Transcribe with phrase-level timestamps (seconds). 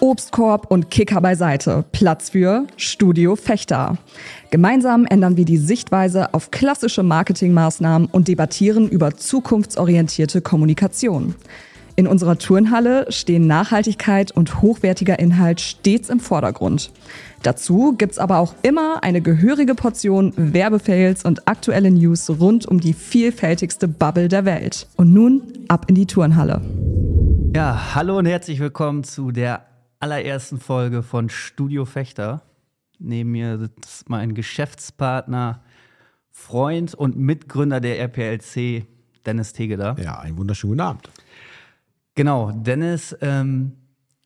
[0.00, 1.84] Obstkorb und Kicker beiseite.
[1.92, 3.98] Platz für Studio Fechter.
[4.50, 11.34] Gemeinsam ändern wir die Sichtweise auf klassische Marketingmaßnahmen und debattieren über zukunftsorientierte Kommunikation.
[11.96, 16.92] In unserer Turnhalle stehen Nachhaltigkeit und hochwertiger Inhalt stets im Vordergrund.
[17.42, 22.94] Dazu gibt's aber auch immer eine gehörige Portion Werbefails und aktuelle News rund um die
[22.94, 24.86] vielfältigste Bubble der Welt.
[24.96, 26.62] Und nun ab in die Turnhalle.
[27.54, 29.69] Ja, hallo und herzlich willkommen zu der
[30.00, 32.42] allerersten Folge von Studio Fechter.
[32.98, 35.62] Neben mir sitzt mein Geschäftspartner,
[36.30, 38.86] Freund und Mitgründer der RPLC,
[39.26, 39.96] Dennis Tegeler.
[40.02, 41.10] Ja, einen wunderschönen guten Abend.
[42.14, 43.72] Genau, Dennis, ähm,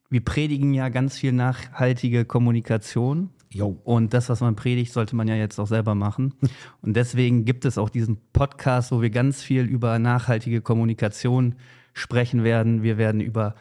[0.09, 3.31] wir predigen ja ganz viel nachhaltige Kommunikation.
[3.49, 3.79] Jo.
[3.83, 6.33] Und das, was man predigt, sollte man ja jetzt auch selber machen.
[6.81, 11.55] Und deswegen gibt es auch diesen Podcast, wo wir ganz viel über nachhaltige Kommunikation
[11.93, 12.83] sprechen werden.
[12.83, 13.55] Wir werden über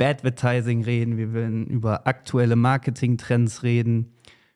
[0.00, 4.12] Advertising reden, wir werden über aktuelle Marketingtrends reden,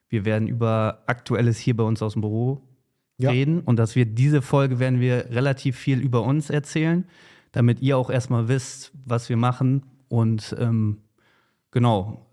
[0.08, 2.60] wir werden über Aktuelles hier bei uns aus dem Büro
[3.18, 3.30] Ja.
[3.30, 3.60] reden.
[3.60, 7.04] Und dass wir diese Folge werden wir relativ viel über uns erzählen,
[7.52, 9.82] damit ihr auch erstmal wisst, was wir machen.
[10.08, 10.98] Und ähm,
[11.70, 12.26] genau,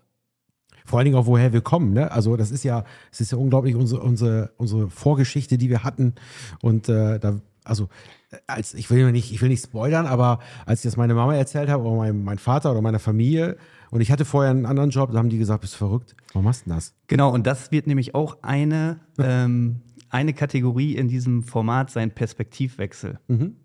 [0.84, 1.92] Vor allen Dingen auch, woher wir kommen.
[1.92, 2.10] Ne?
[2.10, 6.14] Also das ist ja, es ist ja unglaublich unsere, unsere, unsere Vorgeschichte, die wir hatten.
[6.62, 7.88] Und äh, da, also
[8.30, 11.34] äh, als ich will nicht, ich will nicht spoilern, aber als ich das meine Mama
[11.34, 13.56] erzählt habe oder mein, mein Vater oder meiner Familie
[13.90, 16.14] und ich hatte vorher einen anderen Job, da haben die gesagt, bist du verrückt?
[16.32, 16.94] Warum machst du das?
[17.06, 19.80] Genau, und das wird nämlich auch eine, ähm,
[20.10, 23.18] eine Kategorie in diesem Format sein, Perspektivwechsel,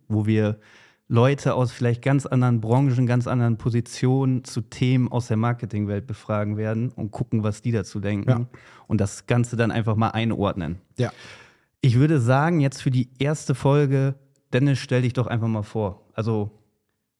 [0.07, 0.59] wo wir
[1.09, 6.55] Leute aus vielleicht ganz anderen Branchen, ganz anderen Positionen zu Themen aus der Marketingwelt befragen
[6.57, 8.45] werden und gucken, was die dazu denken Ja.
[8.87, 10.77] und das Ganze dann einfach mal einordnen.
[10.97, 11.11] Ja.
[11.85, 14.15] Ich würde sagen, jetzt für die erste Folge,
[14.53, 16.07] Dennis, stell dich doch einfach mal vor.
[16.13, 16.49] Also,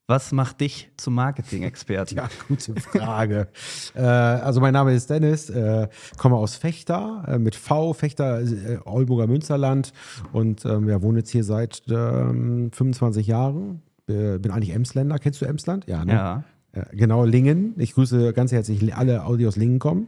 [0.07, 2.15] was macht dich zum Marketing-Experten?
[2.17, 3.49] Ja, gute Frage.
[3.93, 8.79] äh, also mein Name ist Dennis, äh, komme aus Fechter äh, mit V, Fechter, äh,
[8.85, 9.91] Olburger Münsterland
[10.31, 13.81] und ähm, ja, wohne jetzt hier seit ähm, 25 Jahren.
[14.07, 15.19] Äh, bin eigentlich Emsländer.
[15.19, 15.87] Kennst du Emsland?
[15.87, 16.13] Ja, ne?
[16.13, 16.43] Ja.
[16.73, 17.73] Ja, genau, Lingen.
[17.77, 20.07] Ich grüße ganz herzlich alle, die aus Lingen kommen.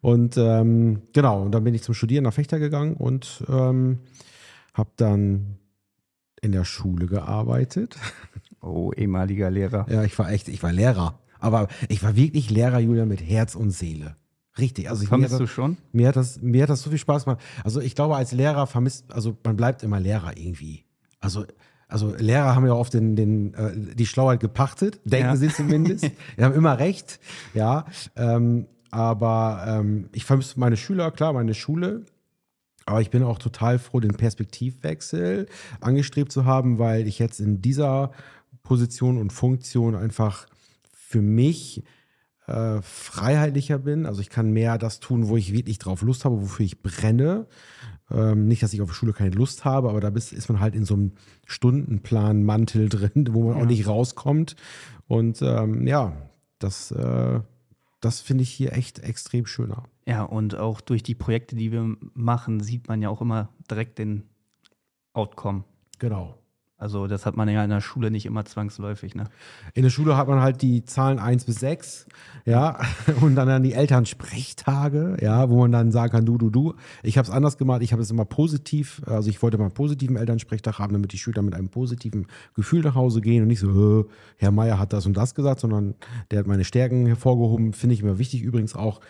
[0.00, 3.98] Und ähm, genau, und dann bin ich zum Studieren nach Fechter gegangen und ähm,
[4.74, 5.58] habe dann
[6.40, 7.96] in der Schule gearbeitet.
[8.62, 9.86] Oh, ehemaliger Lehrer.
[9.90, 11.18] Ja, ich war echt, ich war Lehrer.
[11.38, 14.16] Aber ich war wirklich Lehrer, Julia, mit Herz und Seele.
[14.58, 14.90] Richtig.
[14.90, 15.78] Also ich, Vermisst hat du das, schon?
[15.92, 17.40] mir, hat das, mir hat das so viel Spaß gemacht.
[17.64, 20.84] Also ich glaube, als Lehrer vermisst, also man bleibt immer Lehrer irgendwie.
[21.20, 21.46] Also,
[21.88, 25.36] also Lehrer haben ja oft den, den, äh, die Schlauheit gepachtet, denken Ja.
[25.36, 26.04] sie zumindest.
[26.36, 27.18] Die haben immer recht,
[27.54, 27.86] ja.
[28.14, 32.04] Ähm, aber ähm, ich vermisse meine Schüler, klar, meine Schule.
[32.86, 35.46] Aber ich bin auch total froh, den Perspektivwechsel
[35.80, 38.10] angestrebt zu haben, weil ich jetzt in dieser
[38.62, 40.46] Position und Funktion einfach
[40.92, 41.84] für mich
[42.46, 44.06] äh, freiheitlicher bin.
[44.06, 47.46] Also ich kann mehr das tun, wo ich wirklich drauf Lust habe, wofür ich brenne.
[48.10, 50.58] Ähm, nicht, dass ich auf der Schule keine Lust habe, aber da bist, ist man
[50.58, 51.12] halt in so einem
[51.46, 54.56] Stundenplan-Mantel drin, wo man auch nicht rauskommt.
[55.06, 56.12] Und ähm, ja,
[56.58, 57.40] das, äh,
[58.00, 59.84] das finde ich hier echt extrem schöner.
[60.06, 63.98] Ja, und auch durch die Projekte, die wir machen, sieht man ja auch immer direkt
[63.98, 64.28] den
[65.12, 65.64] Outcome.
[65.98, 66.39] Genau.
[66.80, 69.24] Also das hat man ja in der Schule nicht immer zwangsläufig, ne?
[69.74, 72.06] In der Schule hat man halt die Zahlen 1 bis 6,
[72.46, 72.80] ja,
[73.20, 76.74] und dann dann die Elternsprechtage, ja, wo man dann sagen kann, du, du, du.
[77.02, 79.74] Ich habe es anders gemacht, ich habe es immer positiv, also ich wollte mal einen
[79.74, 83.60] positiven Elternsprechtag haben, damit die Schüler mit einem positiven Gefühl nach Hause gehen und nicht
[83.60, 84.08] so,
[84.38, 85.96] Herr Meier hat das und das gesagt, sondern
[86.30, 88.40] der hat meine Stärken hervorgehoben, finde ich immer wichtig.
[88.40, 89.02] Übrigens auch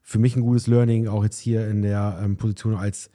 [0.00, 3.10] für mich ein gutes Learning, auch jetzt hier in der ähm, Position als,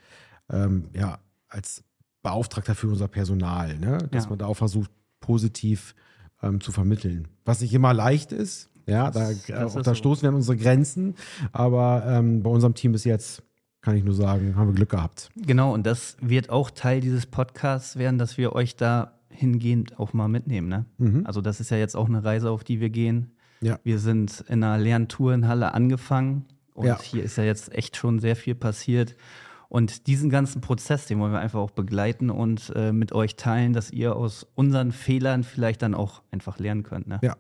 [0.52, 1.18] ähm, ja,
[1.50, 1.84] als
[2.24, 4.00] Beauftragter für unser Personal, ne?
[4.12, 4.30] dass Ja.
[4.32, 4.90] man da auch versucht,
[5.20, 5.94] positiv
[6.42, 7.28] ähm, zu vermitteln.
[7.46, 9.96] Was nicht immer leicht ist, ja, da, Das- äh, das auch da so.
[9.96, 11.16] stoßen wir an unsere Grenzen,
[11.52, 13.44] aber ähm, bei unserem Team bis jetzt,
[13.82, 15.30] kann ich nur sagen, haben wir Glück gehabt.
[15.36, 20.14] Genau, und das wird auch Teil dieses Podcasts werden, dass wir euch da hingehend auch
[20.14, 20.86] mal mitnehmen, ne?
[21.26, 23.32] Also das ist ja jetzt auch eine Reise, auf die wir gehen.
[23.62, 23.80] Ja.
[23.84, 27.00] Wir sind in einer Lerntourenhalle angefangen und Ja.
[27.02, 29.16] hier ist ja jetzt echt schon sehr viel passiert.
[29.74, 33.74] Und diesen ganzen Prozess, den wollen wir einfach auch begleiten und äh, mit euch teilen,
[33.74, 37.08] dass ihr aus unseren Fehlern vielleicht dann auch einfach lernen könnt.
[37.08, 37.18] Ne?
[37.24, 37.38] Ja.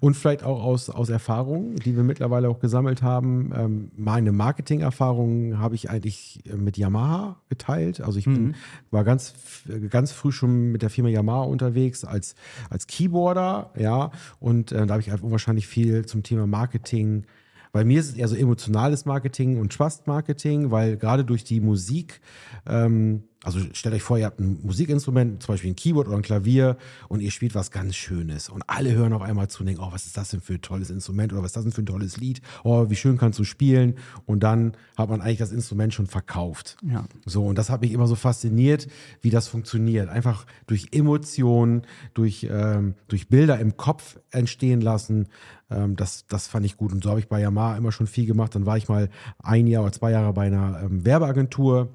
[0.00, 3.52] Und vielleicht auch aus, aus Erfahrungen, die wir mittlerweile auch gesammelt haben.
[3.56, 8.00] Ähm, meine Marketing-Erfahrungen habe ich eigentlich äh, mit Yamaha geteilt.
[8.00, 8.56] Also ich bin,
[8.90, 12.34] war ganz, f- ganz früh schon mit der Firma Yamaha unterwegs als,
[12.70, 14.10] als Keyboarder, ja.
[14.40, 17.24] Und äh, da habe ich einfach unwahrscheinlich viel zum Thema Marketing.
[17.72, 22.20] Bei mir ist es eher so emotionales Marketing und Trust-Marketing, weil gerade durch die Musik
[22.66, 26.22] ähm, Also stellt euch vor, ihr habt ein Musikinstrument, zum Beispiel ein Keyboard oder ein
[26.22, 26.76] Klavier
[27.08, 28.48] und ihr spielt was ganz Schönes.
[28.48, 30.62] Und alle hören auf einmal zu und denken, oh, was ist das denn für ein
[30.62, 32.40] tolles Instrument oder was ist das denn für ein tolles Lied?
[32.62, 33.96] Oh, wie schön kannst du spielen?
[34.26, 36.76] Und dann hat man eigentlich das Instrument schon verkauft.
[36.82, 37.04] Ja.
[37.26, 38.88] So, und das hat mich immer so fasziniert,
[39.22, 40.08] wie das funktioniert.
[40.08, 41.82] Einfach durch Emotionen,
[42.14, 45.28] durch, ähm, durch Bilder im Kopf entstehen lassen.
[45.68, 46.92] Ähm, das, das fand ich gut.
[46.92, 48.54] Und so habe ich bei Yamaha immer schon viel gemacht.
[48.54, 49.08] Dann war ich mal
[49.42, 51.90] ein Jahr oder zwei Jahre bei einer ähm, Werbeagentur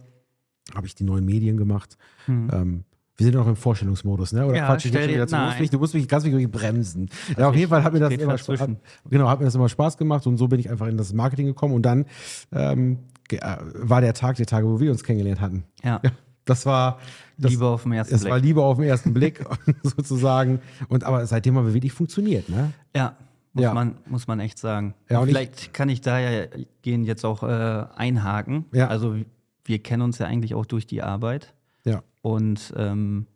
[0.76, 1.98] habe ich die neuen Medien gemacht.
[2.28, 2.84] Ähm,
[3.20, 4.46] wir sind noch im Vorstellungsmodus, ne?
[4.46, 4.58] Oder.
[4.58, 5.36] Ja, quatsch ich jetzt wieder zu?
[5.36, 7.10] Du musst mich, du musst mich ganz wirklich bremsen.
[7.38, 8.78] ja, auf ich- jeden Fall hat mir das immer Spaß, dazwischen.
[9.10, 11.48] genau, hat mir das immer Spaß gemacht und so bin ich einfach in das Marketing
[11.48, 12.06] gekommen und dann
[12.52, 13.00] ähm,
[13.32, 13.40] äh,
[13.74, 15.64] war der Tag der Tage, wo wir uns kennengelernt hatten.
[15.84, 16.00] Ja.
[16.04, 16.12] Ja,
[16.46, 17.00] das war
[17.40, 18.32] das, Liebe auf den ersten es Blick.
[18.32, 19.44] war Liebe auf den ersten Blick
[19.84, 20.60] sozusagen.
[20.88, 22.72] Und aber seitdem haben wir wirklich funktioniert, ne?
[22.96, 23.16] Ja,
[23.54, 23.74] muss, Ja.
[23.74, 24.94] Man, muss man echt sagen.
[25.10, 26.46] Ja, und ich- Vielleicht kann ich da ja
[26.84, 28.66] gehen jetzt auch äh, einhaken.
[28.74, 28.88] Ja.
[28.90, 29.16] Also
[29.68, 31.54] wir kennen uns ja eigentlich auch durch die Arbeit.
[31.84, 32.04] Ja.
[32.22, 33.28] Und ähm,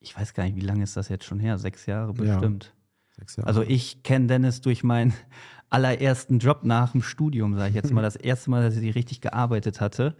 [0.00, 1.58] ich weiß gar nicht, wie lange ist das jetzt schon her?
[1.58, 2.34] Sechs Jahre Ja.
[2.38, 2.74] bestimmt.
[3.16, 3.46] Sechs Jahre.
[3.48, 5.12] Also ich kenne Dennis durch meinen
[5.70, 8.02] allerersten Job nach dem Studium, sage ich jetzt mal.
[8.10, 10.16] Das erste Mal, dass ich richtig gearbeitet hatte.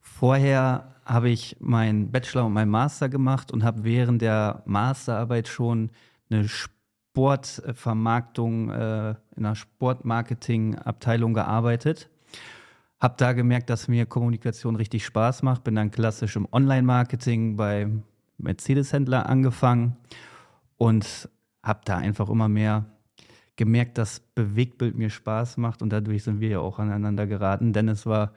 [0.00, 5.90] Vorher habe ich meinen Bachelor und meinen Master gemacht und habe während der Masterarbeit schon
[6.30, 12.08] eine Sportvermarktung äh, in einer Sportmarketing-Abteilung gearbeitet.
[13.00, 15.64] Habe da gemerkt, dass mir Kommunikation richtig Spaß macht.
[15.64, 18.02] Bin dann klassisch im Online-Marketing beim
[18.38, 19.96] Mercedes-Händler angefangen
[20.76, 21.28] und
[21.62, 22.86] habe da einfach immer mehr
[23.56, 27.72] gemerkt, dass Bewegtbild mir Spaß macht und dadurch sind wir ja auch aneinander geraten.
[27.74, 28.32] Dennis war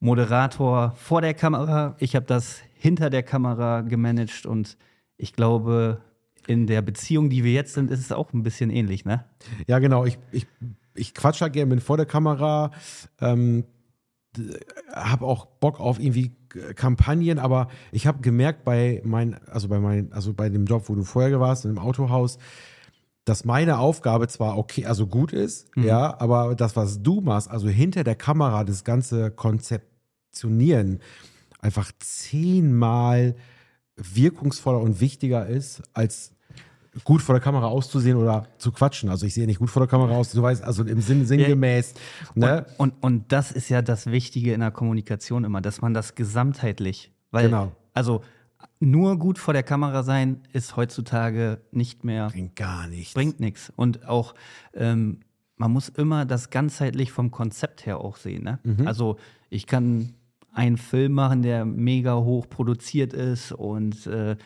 [0.00, 4.76] Moderator vor der Kamera, ich habe das hinter der Kamera gemanagt und
[5.16, 6.00] ich glaube,
[6.46, 9.24] in der Beziehung, die wir jetzt sind, ist es auch ein bisschen ähnlich, ne?
[9.66, 10.04] Ja, genau.
[10.04, 10.46] Ich, ich,
[10.94, 12.70] ich quatsch halt gerne, bin vor der Kamera,
[13.20, 13.64] ähm,
[14.92, 16.32] habe auch Bock auf irgendwie
[16.74, 20.94] Kampagnen, aber ich habe gemerkt bei mein, also bei mein, also bei dem Job, wo
[20.94, 22.38] du vorher warst, dem Autohaus,
[23.24, 27.68] dass meine Aufgabe zwar okay, also gut ist, ja, aber das, was du machst, also
[27.68, 31.00] hinter der Kamera, das ganze Konzeptionieren,
[31.60, 33.34] einfach zehnmal
[33.96, 36.35] wirkungsvoller und wichtiger ist, als
[37.04, 39.08] gut vor der Kamera auszusehen oder zu quatschen.
[39.10, 41.94] Also ich sehe nicht gut vor der Kamera aus, du weißt, also im Sinn, sinngemäß.
[42.34, 42.66] Ne?
[42.78, 47.12] Und, und das ist ja das Wichtige in der Kommunikation immer, dass man das gesamtheitlich,
[47.30, 47.72] weil, Genau.
[47.94, 48.22] also
[48.80, 53.14] nur gut vor der Kamera sein ist heutzutage nicht mehr, Bringt gar nichts.
[53.14, 53.72] bringt nichts.
[53.76, 54.34] Und auch,
[54.74, 55.20] ähm,
[55.56, 58.44] man muss immer das ganzheitlich vom Konzept her auch sehen.
[58.44, 58.58] Ne?
[58.64, 58.86] Mhm.
[58.86, 59.16] Also
[59.48, 60.12] ich kann
[60.52, 64.36] einen Film machen, der mega hoch produziert ist und äh,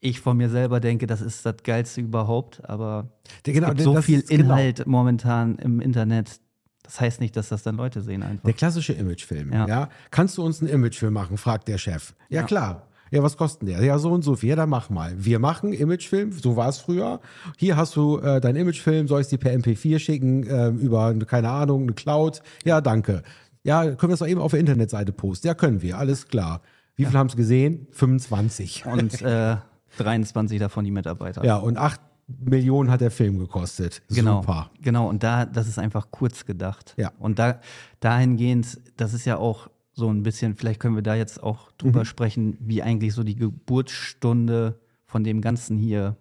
[0.00, 3.08] ich von mir selber denke, das ist das Geilste überhaupt, aber
[3.46, 4.44] Der- genau, es gibt so das viel ist- genau.
[4.54, 6.40] Inhalt momentan im Internet.
[6.82, 8.44] Das heißt nicht, dass das dann Leute sehen einfach.
[8.44, 9.66] Der klassische Imagefilm, ja.
[9.68, 9.88] Ja.
[10.10, 12.14] Kannst du uns einen Imagefilm machen, fragt der Chef.
[12.28, 12.46] Ja, Ja.
[12.46, 12.86] klar.
[13.12, 13.82] Ja, was kostet der?
[13.82, 14.50] Ja, so und so viel.
[14.50, 15.12] Ja, dann mach mal.
[15.18, 17.20] Wir machen Imagefilm, so war es früher.
[17.58, 21.12] Hier hast du äh, deinen Imagefilm, soll ich es dir per MP4 schicken, ähm, über,
[21.26, 22.40] keine Ahnung, eine Cloud.
[22.64, 23.22] Ja, danke.
[23.64, 25.48] Ja, können wir es doch eben auf der Internetseite posten?
[25.48, 26.62] Ja, können wir, alles klar.
[26.96, 27.88] Wie viel haben es gesehen?
[27.90, 28.86] 25.
[28.86, 29.56] Und äh,
[29.98, 31.44] 23 davon die Mitarbeiter.
[31.44, 32.00] Ja, und 8
[32.38, 34.02] Millionen hat der Film gekostet.
[34.08, 34.70] Genau, Super.
[34.80, 35.08] genau.
[35.08, 36.94] Und da, das ist einfach kurz gedacht.
[36.96, 37.12] Ja.
[37.18, 37.60] Und da,
[37.98, 42.04] dahingehend, das ist ja auch so ein bisschen, vielleicht können wir da jetzt auch drüber
[42.04, 46.16] sprechen, wie eigentlich so die Geburtsstunde von dem Ganzen hier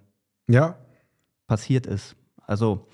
[0.49, 0.75] Ja,
[1.47, 2.15] passiert ist.
[2.47, 2.87] Also,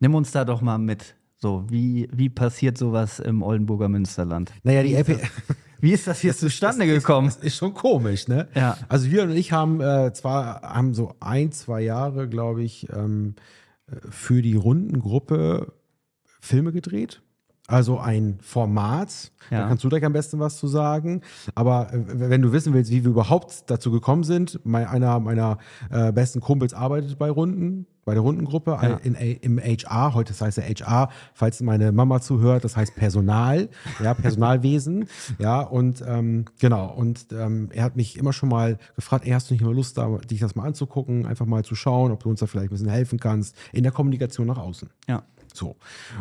[0.00, 1.14] nimm uns da doch mal mit.
[1.36, 4.50] So, wie, wie passiert sowas im Oldenburger Münsterland?
[4.62, 5.20] naja, die LP.
[5.84, 7.26] Wie ist das hier zustande gekommen?
[7.26, 8.48] Das ist schon komisch, ne?
[8.54, 8.78] Ja.
[8.88, 13.34] Also Jürgen und ich haben äh, zwar haben so ein, zwei Jahre, glaube ich, ähm,
[13.88, 15.74] äh, für die Rundengruppe
[16.40, 17.20] Filme gedreht.
[17.66, 19.68] Also ein Format, da Ja.
[19.68, 21.22] kannst du gleich am besten was zu sagen.
[21.54, 25.56] Aber äh, wenn du wissen willst, wie wir überhaupt dazu gekommen sind, mein, einer meiner
[25.90, 28.96] äh, besten Kumpels arbeitet bei Runden, bei der Rundengruppe Ja.
[29.02, 30.12] in, im HR.
[30.12, 33.70] Heute das heißt ja HR, falls meine Mama zuhört, das heißt Personal,
[34.02, 35.06] ja, Personalwesen.
[35.38, 36.92] ja, und ähm, genau.
[36.92, 39.96] Und ähm, er hat mich immer schon mal gefragt, ey, hast du nicht mal Lust,
[39.96, 42.74] da, dich das mal anzugucken, einfach mal zu schauen, ob du uns da vielleicht ein
[42.74, 44.90] bisschen helfen kannst in der Kommunikation nach außen.
[45.08, 45.22] Ja.
[45.54, 45.76] So.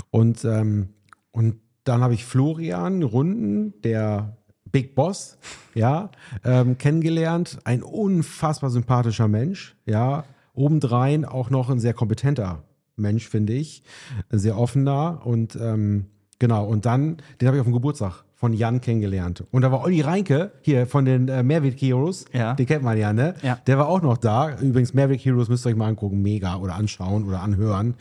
[0.09, 0.87] Und, ähm,
[1.33, 4.37] und dann habe ich Florian Runden, der
[4.71, 5.37] Big Boss,
[5.75, 6.09] ja,
[6.45, 7.59] ähm, kennengelernt.
[7.65, 10.23] Ein unfassbar sympathischer Mensch, ja.
[10.53, 12.63] Obendrein auch noch ein sehr kompetenter
[12.95, 13.83] Mensch, finde ich.
[14.29, 16.05] Ein Sehr offener und ähm,
[16.39, 16.65] genau.
[16.65, 19.43] Und dann, den habe ich auf dem Geburtstag von Jan kennengelernt.
[19.51, 22.25] Und da war Olli Reinke hier von den äh, Mehrweg Heroes.
[22.33, 22.53] Ja.
[22.53, 23.35] Den kennt man ja, ne?
[23.41, 23.57] Ja.
[23.65, 24.55] Der war auch noch da.
[24.59, 26.21] Übrigens, Mehrweg Heroes müsst ihr euch mal angucken.
[26.21, 26.57] Mega.
[26.57, 27.95] Oder anschauen oder anhören.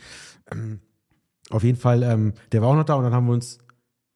[1.51, 3.59] Auf jeden Fall, ähm, der war auch noch da und dann haben wir uns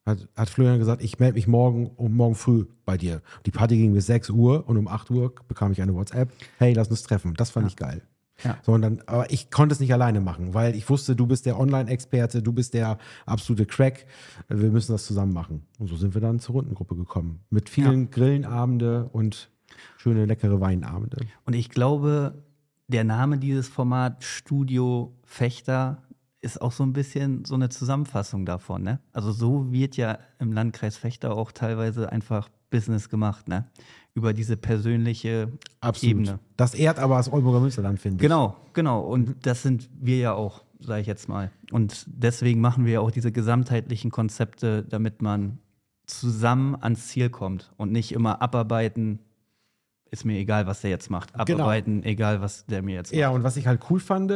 [0.06, 3.22] hat, hat Florian gesagt, ich melde mich morgen um morgen früh bei dir.
[3.44, 6.30] Die Party ging bis 6 Uhr und um 8 Uhr bekam ich eine WhatsApp.
[6.58, 7.34] Hey, lass uns treffen.
[7.34, 8.02] Das fand ich geil.
[8.44, 8.58] Ja.
[8.62, 11.46] So, und dann, aber ich konnte es nicht alleine machen, weil ich wusste, du bist
[11.46, 14.06] der Online-Experte, du bist der absolute Crack.
[14.48, 15.66] Wir müssen das zusammen machen.
[15.78, 17.40] Und so sind wir dann zur Rundengruppe gekommen.
[17.50, 19.50] Mit vielen Grillenabende und
[19.96, 21.18] schöne, leckere Weinabende.
[21.44, 22.42] Und ich glaube,
[22.88, 26.02] der Name dieses Format Studio Fechter
[26.46, 28.82] ist auch so ein bisschen so eine Zusammenfassung davon.
[28.82, 29.00] Ne?
[29.12, 33.66] Also so wird ja im Landkreis Fechter auch teilweise einfach Business gemacht, ne?
[34.14, 35.52] Über diese persönliche
[36.00, 36.40] Ebene.
[36.56, 38.22] Das ehrt aber das Oldenburger Münsterland, finde ich.
[38.22, 39.00] Genau, genau.
[39.00, 41.50] Und das sind wir ja auch, sage ich jetzt mal.
[41.70, 45.58] Und deswegen machen wir ja auch diese gesamtheitlichen Konzepte, damit man
[46.06, 49.18] zusammen ans Ziel kommt und nicht immer abarbeiten,
[50.10, 51.32] ist mir egal, was der jetzt macht.
[51.32, 51.64] Genau.
[51.64, 53.20] Abarbeiten, egal, was der mir jetzt macht.
[53.20, 54.32] Ja, und was ich halt cool fand,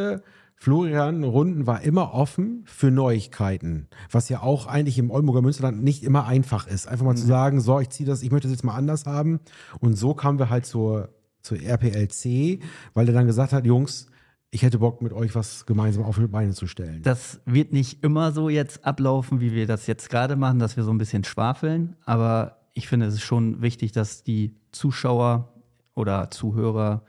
[0.63, 6.05] Florian Runden war immer offen für Neuigkeiten, was ja auch eigentlich im Oldenburger Münsterland nicht
[6.05, 6.87] immer einfach ist.
[6.87, 9.41] Einfach mal zu sagen, so, ich ziehe das, ich möchte das jetzt mal anders haben.
[9.79, 11.09] Und so kamen wir halt zur,
[11.41, 12.63] zur RPLC,
[12.93, 14.09] weil er dann gesagt hat, Jungs,
[14.51, 17.01] ich hätte Bock, mit euch was gemeinsam auf die Beine zu stellen.
[17.05, 20.85] Das wird nicht immer so jetzt ablaufen, wie wir das jetzt gerade machen, dass wir
[20.85, 21.97] so ein bisschen schwafeln.
[22.05, 25.55] Aber ich finde, es ist schon wichtig, dass die Zuschauer
[25.95, 27.03] oder Zuhörer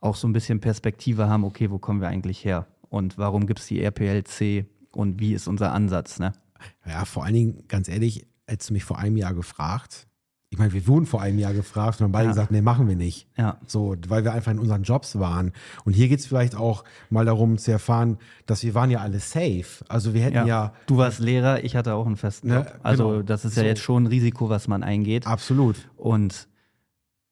[0.00, 2.66] auch so ein bisschen Perspektive haben, okay, wo kommen wir eigentlich her?
[2.94, 6.20] Und warum gibt es die RPLC und wie ist unser Ansatz?
[6.20, 6.32] Ne?
[6.86, 10.06] Ja, vor allen Dingen, ganz ehrlich, hättest du mich vor einem Jahr gefragt.
[10.50, 12.30] Ich meine, wir wurden vor einem Jahr gefragt und haben beide Ja.
[12.30, 13.26] gesagt, nee, machen wir nicht.
[13.36, 13.58] Ja.
[13.66, 15.50] So, weil wir einfach in unseren Jobs waren.
[15.84, 19.18] Und hier geht es vielleicht auch mal darum zu erfahren, dass wir waren ja alle
[19.18, 19.84] safe.
[19.88, 22.78] Also wir hätten ja, Du warst Lehrer, ich hatte auch einen festen Ne, Job.
[22.84, 23.22] Also genau.
[23.22, 23.66] das ist ja So.
[23.68, 25.26] jetzt schon ein Risiko, was man eingeht.
[25.26, 25.74] absolut.
[25.96, 26.46] Und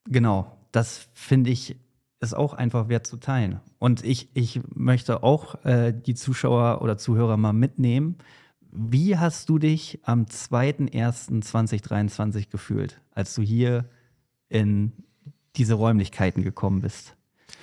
[0.08, 1.76] genau, das finde ich
[2.22, 3.60] ist auch einfach wert zu teilen.
[3.78, 8.16] Und ich, ich möchte auch äh, die Zuschauer oder Zuhörer mal mitnehmen.
[8.70, 13.86] Wie hast du dich am 2.1.2023 gefühlt, als du hier
[14.48, 14.92] in
[15.56, 17.16] diese Räumlichkeiten gekommen bist?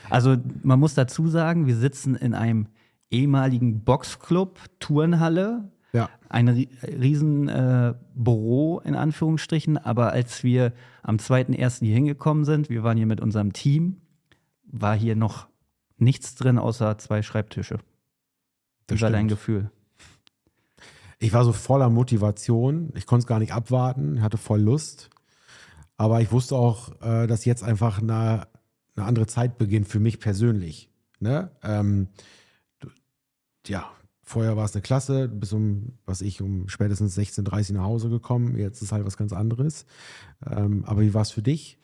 [0.09, 2.67] Also man muss dazu sagen, wir sitzen in einem
[3.11, 6.09] ehemaligen Boxclub, Turnhalle, Ja.
[6.29, 11.79] ein ri- riesen äh, Büro in Anführungsstrichen, aber als wir am 2.1.
[11.85, 13.97] hier hingekommen sind, wir waren hier mit unserem Team,
[14.71, 15.47] war hier noch
[15.97, 17.79] nichts drin außer zwei Schreibtische.
[18.87, 19.27] Das Wie war dein.
[19.27, 19.71] Gefühl?
[21.19, 22.91] Ich war so voller Motivation.
[22.95, 25.09] Ich konnte es gar nicht abwarten, hatte voll Lust.
[25.97, 28.47] Aber ich wusste auch, äh, dass jetzt einfach eine,
[28.95, 30.89] eine andere Zeit beginnt für mich persönlich.
[31.19, 31.51] Ne?
[31.61, 32.07] Ähm,
[33.67, 33.91] ja,
[34.23, 38.55] vorher war es eine Klasse, bis um, was ich, um spätestens 16.30 nach Hause gekommen.
[38.55, 39.85] Jetzt ist halt was ganz anderes.
[40.49, 41.77] Ähm, aber wie war es für dich?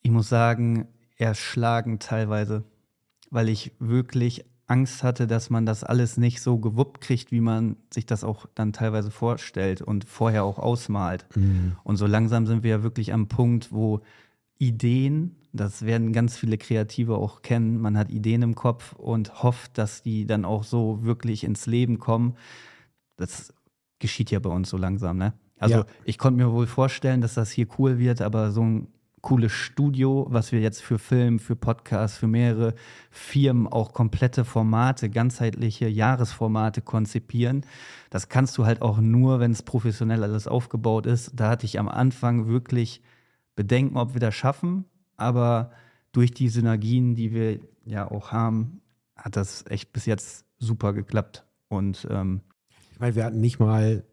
[0.00, 2.64] Ich muss sagen, erschlagen teilweise,
[3.30, 7.76] weil ich wirklich Angst hatte, dass man das alles nicht so gewuppt kriegt, wie man
[7.94, 11.26] sich das auch dann teilweise vorstellt und vorher auch ausmalt.
[11.84, 14.00] Und so langsam sind wir ja wirklich am Punkt, wo
[14.58, 19.78] Ideen, das werden ganz viele Kreative auch kennen, man hat Ideen im Kopf und hofft,
[19.78, 22.36] dass die dann auch so wirklich ins Leben kommen.
[23.16, 23.54] Das
[24.00, 25.32] geschieht ja bei uns so langsam, ne?
[25.58, 25.86] Also Ja.
[26.04, 28.88] ich konnte mir wohl vorstellen, dass das hier cool wird, aber so ein
[29.26, 32.76] cooles Studio, was wir jetzt für Film, für Podcasts, für mehrere
[33.10, 37.66] Firmen auch komplette Formate, ganzheitliche Jahresformate konzipieren.
[38.08, 41.32] Das kannst du halt auch nur, wenn es professionell alles aufgebaut ist.
[41.34, 43.02] Da hatte ich am Anfang wirklich
[43.56, 44.84] Bedenken, ob wir das schaffen,
[45.16, 45.72] aber
[46.12, 48.80] durch die Synergien, die wir ja auch haben,
[49.16, 51.44] hat das echt bis jetzt super geklappt.
[51.66, 52.42] Und ähm,
[52.92, 54.04] Ich meine, wir hatten nicht mal,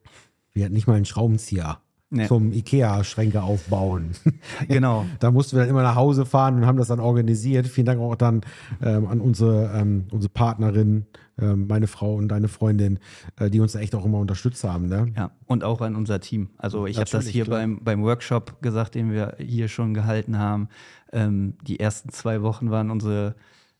[0.53, 1.82] wir hatten nicht mal einen Schraubenzieher
[2.13, 2.27] Nee.
[2.27, 4.11] zum Ikea-Schränke aufbauen.
[4.67, 5.05] genau.
[5.19, 7.65] Da mussten wir dann immer nach Hause fahren und haben das dann organisiert.
[7.65, 8.41] Vielen Dank auch dann
[8.83, 11.07] ähm, an unsere, ähm, unsere Partnerin,
[11.41, 12.99] ähm, meine Frau und deine Freundin,
[13.39, 14.87] äh, die uns da echt auch immer unterstützt haben.
[14.87, 15.11] Ne?
[15.17, 16.49] Ja, und auch an unser Team.
[16.59, 17.57] Also ich habe das hier klar.
[17.59, 20.69] beim, beim Workshop gesagt, den wir hier schon gehalten haben.
[21.11, 23.33] Ähm, die ersten zwei Wochen waren unsere,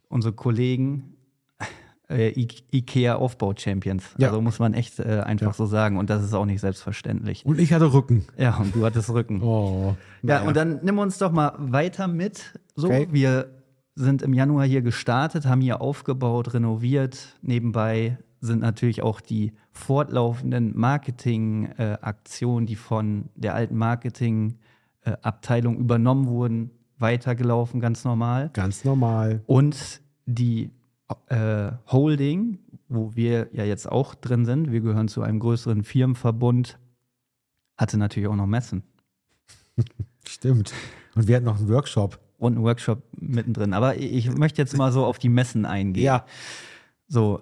[0.10, 1.14] unsere Kollegen
[2.10, 2.30] äh,
[2.72, 4.04] IKEA Aufbau-Champions.
[4.18, 4.30] Ja.
[4.30, 5.54] Also muss man echt äh, einfach Ja.
[5.54, 5.98] so sagen.
[5.98, 7.46] Und das ist auch nicht selbstverständlich.
[7.46, 8.26] Und ich hatte Rücken.
[8.38, 9.42] Ja, und du hattest Rücken.
[9.42, 9.96] Oh.
[10.22, 10.48] Ja, naja.
[10.48, 12.60] und dann nimm uns doch mal weiter mit.
[12.76, 13.08] So, Okay.
[13.12, 13.48] wir
[13.96, 17.38] sind im Januar hier gestartet, haben hier aufgebaut, renoviert.
[17.42, 27.80] Nebenbei sind natürlich auch die fortlaufenden Marketingaktionen, die von der alten Marketingabteilung übernommen wurden, weitergelaufen,
[27.80, 28.50] ganz normal.
[28.54, 29.42] Ganz normal.
[29.46, 30.72] Und die
[31.28, 36.78] äh, Holding, wo wir ja jetzt auch drin sind, wir gehören zu einem größeren Firmenverbund,
[37.78, 38.84] hatte natürlich auch noch Messen.
[40.28, 40.74] Stimmt.
[41.16, 42.20] Und wir hatten noch einen Workshop.
[42.38, 43.74] und einen Workshop mittendrin.
[43.74, 46.04] Aber ich möchte jetzt mal so auf die Messen eingehen.
[46.06, 46.26] Ja.
[47.08, 47.42] So,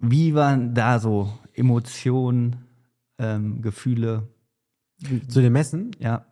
[0.00, 2.56] wie waren da so Emotionen,
[3.18, 4.28] ähm, Gefühle?
[5.28, 5.90] Zu den Messen?
[5.98, 6.24] Ja.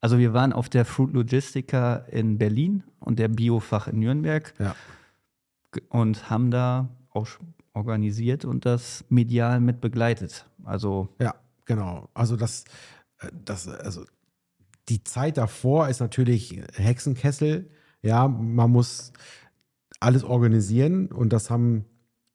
[0.00, 4.74] Also wir waren auf der Fruit Logistica in Berlin und der Biofach in Nürnberg Ja.
[5.88, 7.26] Und haben da auch
[7.72, 10.46] organisiert und das medial mit begleitet.
[10.64, 11.34] Also Ja,
[11.64, 12.08] genau.
[12.14, 12.64] Also das,
[13.20, 14.04] äh, das, also
[14.88, 17.70] die Zeit davor ist natürlich Hexenkessel.
[18.02, 19.12] Ja, man muss
[20.00, 21.84] alles organisieren und das haben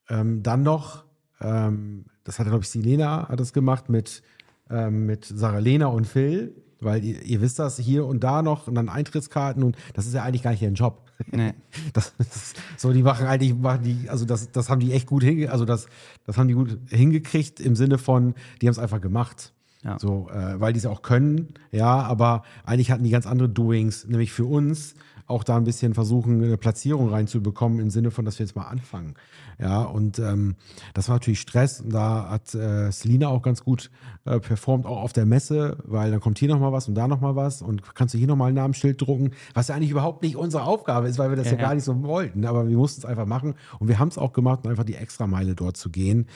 [0.10, 1.06] ähm, dann noch,
[1.40, 4.22] ähm, das hat glaube ich Silena hat das gemacht mit
[4.70, 8.68] ähm, mit Sarah Lena und Phil, weil ihr, ihr wisst das hier und da noch
[8.68, 11.02] und dann Eintrittskarten und das ist ja eigentlich gar nicht ihr Job.
[11.32, 11.54] nee,
[11.94, 15.24] Das ist so, die machen eigentlich, machen die, also das, das haben die echt gut
[15.24, 15.88] hinge, also das,
[16.26, 19.54] das haben die gut hingekriegt im Sinne von, die haben es einfach gemacht.
[19.84, 20.00] Ja.
[20.00, 24.06] So, äh, weil die es auch können, ja, aber eigentlich hatten die ganz andere Doings,
[24.06, 24.96] nämlich für uns
[25.28, 28.68] auch da ein bisschen versuchen, eine Platzierung reinzubekommen, im Sinne von, dass wir jetzt mal
[28.68, 29.16] anfangen.
[29.60, 30.56] Ja, und ähm,
[30.94, 31.82] das war natürlich Stress.
[31.82, 33.92] Und da hat äh, Selina auch ganz gut
[34.26, 37.36] äh, performt, auch auf der Messe, weil dann kommt hier nochmal was und da nochmal
[37.36, 40.64] was und kannst du hier nochmal ein Namensschild drucken, was ja eigentlich überhaupt nicht unsere
[40.64, 42.46] Aufgabe ist, weil wir das ja, Ja, gar nicht so wollten.
[42.46, 44.96] Aber wir mussten es einfach machen und wir haben es auch gemacht, um einfach die
[44.96, 46.28] Extrameile dort zu gehen.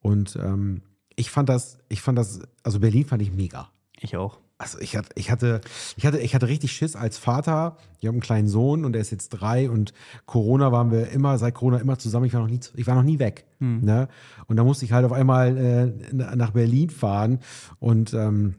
[0.00, 0.82] Und ähm,
[1.16, 3.70] ich fand das, ich fand das, also Berlin fand ich mega.
[4.00, 4.38] ich auch.
[4.60, 5.60] Also ich hatte, ich hatte,
[5.96, 7.76] ich hatte, ich hatte richtig Schiss als Vater.
[8.00, 9.92] Ich habe einen kleinen Sohn und der ist jetzt drei und
[10.26, 12.26] Corona waren wir immer, seit Corona immer zusammen.
[12.26, 13.44] Ich war noch nie, ich war noch nie weg.
[13.82, 14.08] Ne?
[14.48, 17.38] Und da musste ich halt auf einmal äh, nach Berlin fahren
[17.78, 18.56] und ähm,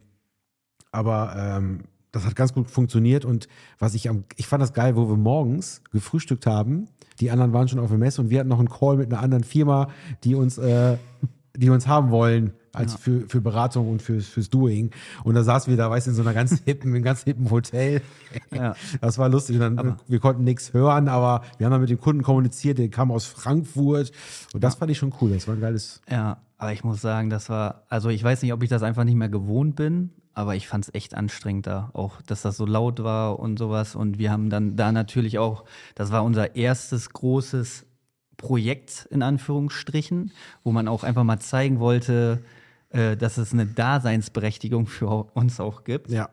[0.92, 4.96] aber ähm, das hat ganz gut funktioniert und was ich am, ich fand das geil,
[4.96, 6.88] wo wir morgens gefrühstückt haben.
[7.20, 9.22] Die anderen waren schon auf der Messe und wir hatten noch einen Call mit einer
[9.22, 9.90] anderen Firma,
[10.24, 10.98] die uns, äh,
[11.56, 14.92] die uns haben wollen als für, für Beratung und fürs, fürs Doing.
[15.24, 17.24] Und da saßen wir da, weißt du, in so einer ganz hippen, in einem ganz
[17.24, 18.02] hippen Hotel.
[18.54, 18.76] Ja.
[19.02, 19.60] Das war lustig.
[19.60, 22.90] Und dann, wir konnten nichts hören, aber wir haben dann mit dem Kunden kommuniziert, der
[22.90, 24.12] kam aus Frankfurt.
[24.54, 25.32] Und das fand ich schon cool.
[25.32, 26.02] Das war ein geiles.
[26.10, 29.04] Ja, aber ich muss sagen, das war, also ich weiß nicht, ob ich das einfach
[29.04, 32.66] nicht mehr gewohnt bin, aber ich fand es echt anstrengend da, auch dass das so
[32.66, 33.96] laut war und sowas.
[33.96, 37.86] Und wir haben dann da natürlich auch, das war unser erstes großes
[38.40, 40.32] Projekt in Anführungsstrichen,
[40.64, 42.42] wo man auch einfach mal zeigen wollte,
[42.90, 46.10] äh, dass es eine Daseinsberechtigung für uns auch gibt.
[46.10, 46.30] Ja.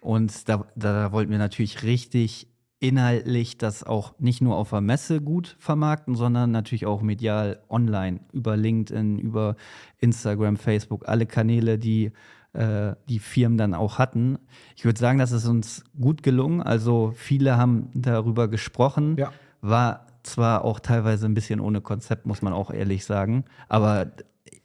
[0.00, 2.48] Und da, da wollten wir natürlich richtig
[2.80, 8.20] inhaltlich das auch nicht nur auf der Messe gut vermarkten, sondern natürlich auch medial online,
[8.32, 9.56] über LinkedIn, über
[9.98, 12.12] Instagram, Facebook, alle Kanäle, die
[12.52, 14.38] äh, die Firmen dann auch hatten.
[14.74, 16.60] Ich würde sagen, das ist uns gut gelungen.
[16.62, 19.16] Also viele haben darüber gesprochen.
[19.18, 19.30] Ja.
[19.60, 24.10] War zwar auch teilweise ein bisschen ohne Konzept, muss man auch ehrlich sagen, aber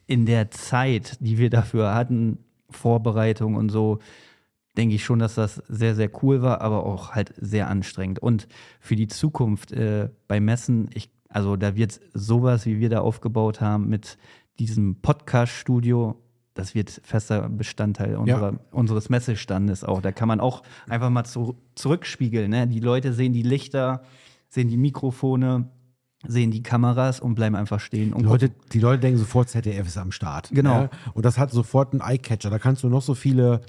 [0.07, 2.39] in der Zeit, die wir dafür hatten,
[2.69, 3.99] Vorbereitung und so,
[4.77, 8.19] denke ich schon, dass das sehr, sehr cool war, aber auch halt sehr anstrengend.
[8.19, 8.47] Und
[8.79, 13.61] für die Zukunft äh, bei Messen, ich, also da wird sowas, wie wir da aufgebaut
[13.61, 14.17] haben mit
[14.59, 16.21] diesem Podcast-Studio,
[16.53, 20.01] das wird fester Bestandteil unserer, unseres Messestandes auch.
[20.01, 22.49] Da kann man auch einfach mal zu, zurückspiegeln.
[22.49, 22.67] Ne?
[22.67, 24.03] Die Leute sehen die Lichter,
[24.47, 25.69] sehen die Mikrofone,
[26.27, 28.13] sehen die Kameras und bleiben einfach stehen.
[28.13, 30.49] Und Die Leute, die Leute denken sofort, ZDF ist am Start.
[30.51, 30.83] Genau.
[30.83, 30.89] Ja?
[31.13, 32.49] Und das hat sofort einen Eye-Catcher.
[32.49, 33.61] Da kannst du noch so viele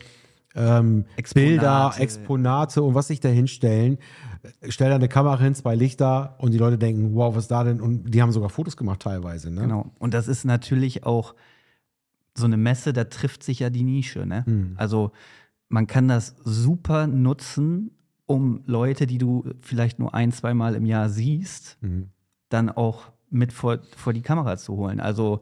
[0.54, 1.48] ähm, Exponate.
[1.48, 3.98] Bilder, Exponate und was sich da hinstellen.
[4.68, 7.64] Stell da eine Kamera hin, zwei Lichter und die Leute denken, wow, was ist da
[7.64, 7.80] denn?
[7.80, 9.50] Und die haben sogar Fotos gemacht teilweise.
[9.50, 9.62] Ne?
[9.62, 9.90] Genau.
[9.98, 11.34] Und das ist natürlich auch
[12.34, 14.26] so eine Messe, da trifft sich ja die Nische.
[14.26, 14.44] Ne?
[14.46, 14.74] Hm.
[14.76, 15.12] Also
[15.68, 17.90] man kann das super nutzen,
[18.26, 22.10] um Leute, die du vielleicht nur ein, zweimal im Jahr siehst, Mhm.
[22.48, 25.00] Dann auch mit vor, vor die Kamera zu holen.
[25.00, 25.40] Also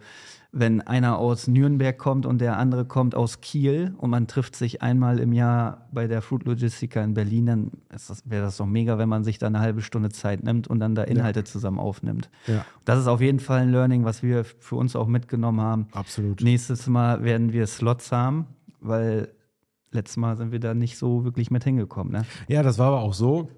[0.57, 4.83] wenn einer aus Nürnberg kommt und der andere kommt aus Kiel und man trifft sich
[4.83, 7.71] einmal im Jahr bei der Fruit Logistica in Berlin, dann
[8.25, 10.95] wäre das doch mega, wenn man sich da eine halbe Stunde Zeit nimmt und dann
[10.95, 12.31] da Inhalte zusammen aufnimmt.
[12.47, 12.64] Ja.
[12.85, 15.88] Das ist auf jeden Fall ein Learning, was wir für uns auch mitgenommen haben.
[15.93, 16.40] Absolut.
[16.40, 18.47] Nächstes Mal werden wir Slots haben,
[18.81, 19.31] weil
[19.90, 22.12] letztes Mal sind wir da nicht so wirklich mit hingekommen.
[22.12, 22.25] Ne?
[22.47, 23.49] Ja, das war aber auch so.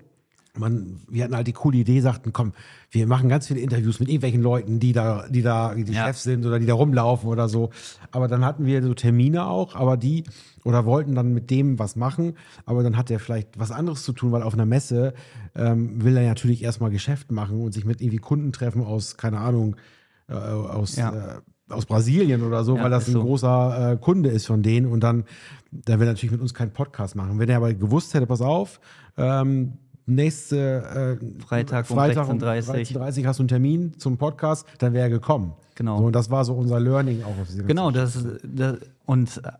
[0.58, 2.52] Man, wir hatten halt die coole Idee, sagten, komm,
[2.90, 6.06] wir machen ganz viele Interviews mit irgendwelchen Leuten, die da, die da die Ja.
[6.06, 7.70] Chefs sind oder die da rumlaufen oder so.
[8.10, 10.24] Aber dann hatten wir so Termine auch, aber die
[10.64, 14.12] oder wollten dann mit dem was machen, aber dann hat er vielleicht was anderes zu
[14.12, 15.14] tun, weil auf einer Messe
[15.54, 19.38] ähm, will er natürlich erstmal Geschäft machen und sich mit irgendwie Kunden treffen aus, keine
[19.38, 19.76] Ahnung,
[20.28, 21.12] äh, aus, Ja.
[21.14, 23.22] äh, aus Brasilien oder so, Ja, weil das ein so.
[23.22, 25.24] großer äh, Kunde ist von denen und dann,
[25.72, 27.38] dann will er natürlich mit uns keinen Podcast machen.
[27.38, 28.80] Wenn er aber gewusst hätte, pass auf,
[29.16, 29.74] ähm,
[30.06, 32.96] nächste äh, Freitag um Freitag 16:30.
[32.96, 35.52] 16:30 hast du einen Termin zum Podcast, dann wäre er gekommen.
[35.74, 35.98] Genau.
[35.98, 37.38] So, und das war so unser Learning auch.
[37.38, 39.50] Auf dieser Genau, das, das und äh,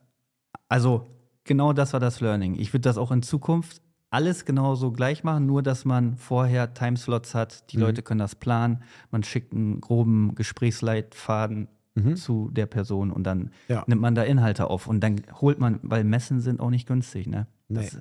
[0.68, 1.06] also
[1.44, 2.54] genau das war das Learning.
[2.58, 7.34] Ich würde das auch in Zukunft alles genauso gleich machen, nur dass man vorher Timeslots
[7.34, 7.66] hat, Mhm.
[7.72, 11.68] die Leute können das planen, man schickt einen groben Gesprächsleitfaden
[12.14, 13.82] zu der Person und dann Ja.
[13.86, 17.26] nimmt man da Inhalte auf und dann holt man, weil Messen sind auch nicht günstig,
[17.26, 17.46] ne?
[17.68, 17.80] Nee.
[17.80, 18.00] Das,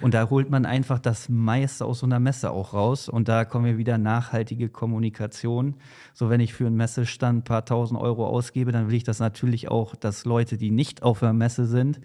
[0.00, 3.44] und da holt man einfach das meiste aus so einer Messe auch raus und da
[3.44, 5.76] kommen wir wieder nachhaltige Kommunikation.
[6.14, 9.20] So wenn ich für einen Messestand ein paar tausend Euro ausgebe, dann will ich das
[9.20, 12.00] natürlich auch, dass Leute, die nicht auf der Messe sind,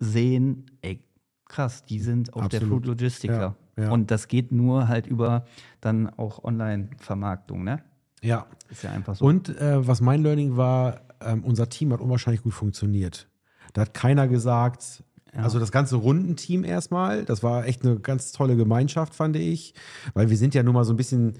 [0.00, 1.04] sehen, ey,
[1.46, 2.82] krass, die sind auf der Absolut.
[2.82, 3.54] Food Logistiker.
[3.76, 3.90] Ja, ja.
[3.92, 5.44] Und das geht nur halt über
[5.80, 7.82] dann auch Online-Vermarktung, ne?
[8.22, 8.46] Ja.
[8.70, 9.24] Ist ja einfach so.
[9.24, 13.28] Und äh, was mein Learning war, ähm, unser Team hat unwahrscheinlich gut funktioniert.
[13.72, 15.42] Da hat keiner gesagt, Ja.
[15.42, 19.74] also das ganze Rundenteam erstmal, das war echt eine ganz tolle Gemeinschaft, fand ich,
[20.14, 21.34] weil wir sind ja nun mal so ein bisschen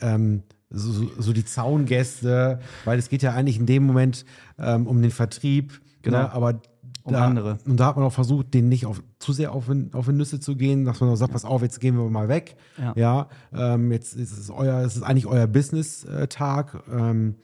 [0.00, 4.24] ähm, so, so- die Zaungäste, weil es geht ja eigentlich in dem Moment
[4.58, 6.18] ähm, um den Vertrieb, Genau.
[6.22, 6.60] ne, aber
[7.04, 7.58] Um da, andere.
[7.66, 10.40] Und da hat man auch versucht, denen nicht auf, zu sehr auf, auf die Nüsse
[10.40, 12.56] zu gehen, dass man auch sagt, pass auf, jetzt gehen wir mal weg.
[12.78, 12.92] Ja.
[12.96, 13.28] Ja,
[13.74, 17.36] ähm, jetzt ist es euer, es ist eigentlich euer Business-Tag, ähm,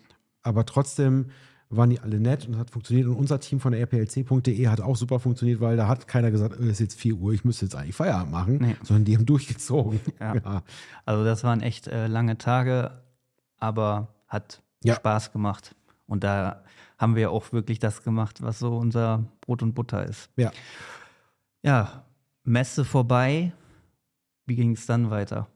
[0.42, 1.26] aber trotzdem
[1.76, 3.06] waren die alle nett und hat funktioniert.
[3.08, 6.54] Und unser Team von der rplc.de hat auch super funktioniert, weil da hat keiner gesagt,
[6.58, 8.76] es ist jetzt 4 Uhr, ich müsste jetzt eigentlich Feierabend machen, Nee.
[8.82, 10.00] sondern die haben durchgezogen.
[10.20, 10.34] Ja.
[10.36, 10.62] Ja.
[11.04, 12.90] Also das waren echt äh, lange Tage,
[13.58, 14.94] aber hat Ja.
[14.94, 15.74] Spaß gemacht.
[16.06, 16.62] Und da
[16.98, 20.30] haben wir auch wirklich das gemacht, was so unser Brot und Butter ist.
[20.36, 20.50] Ja.
[21.62, 22.04] Ja,
[22.44, 23.52] Messe vorbei.
[24.46, 25.46] Wie ging es dann weiter?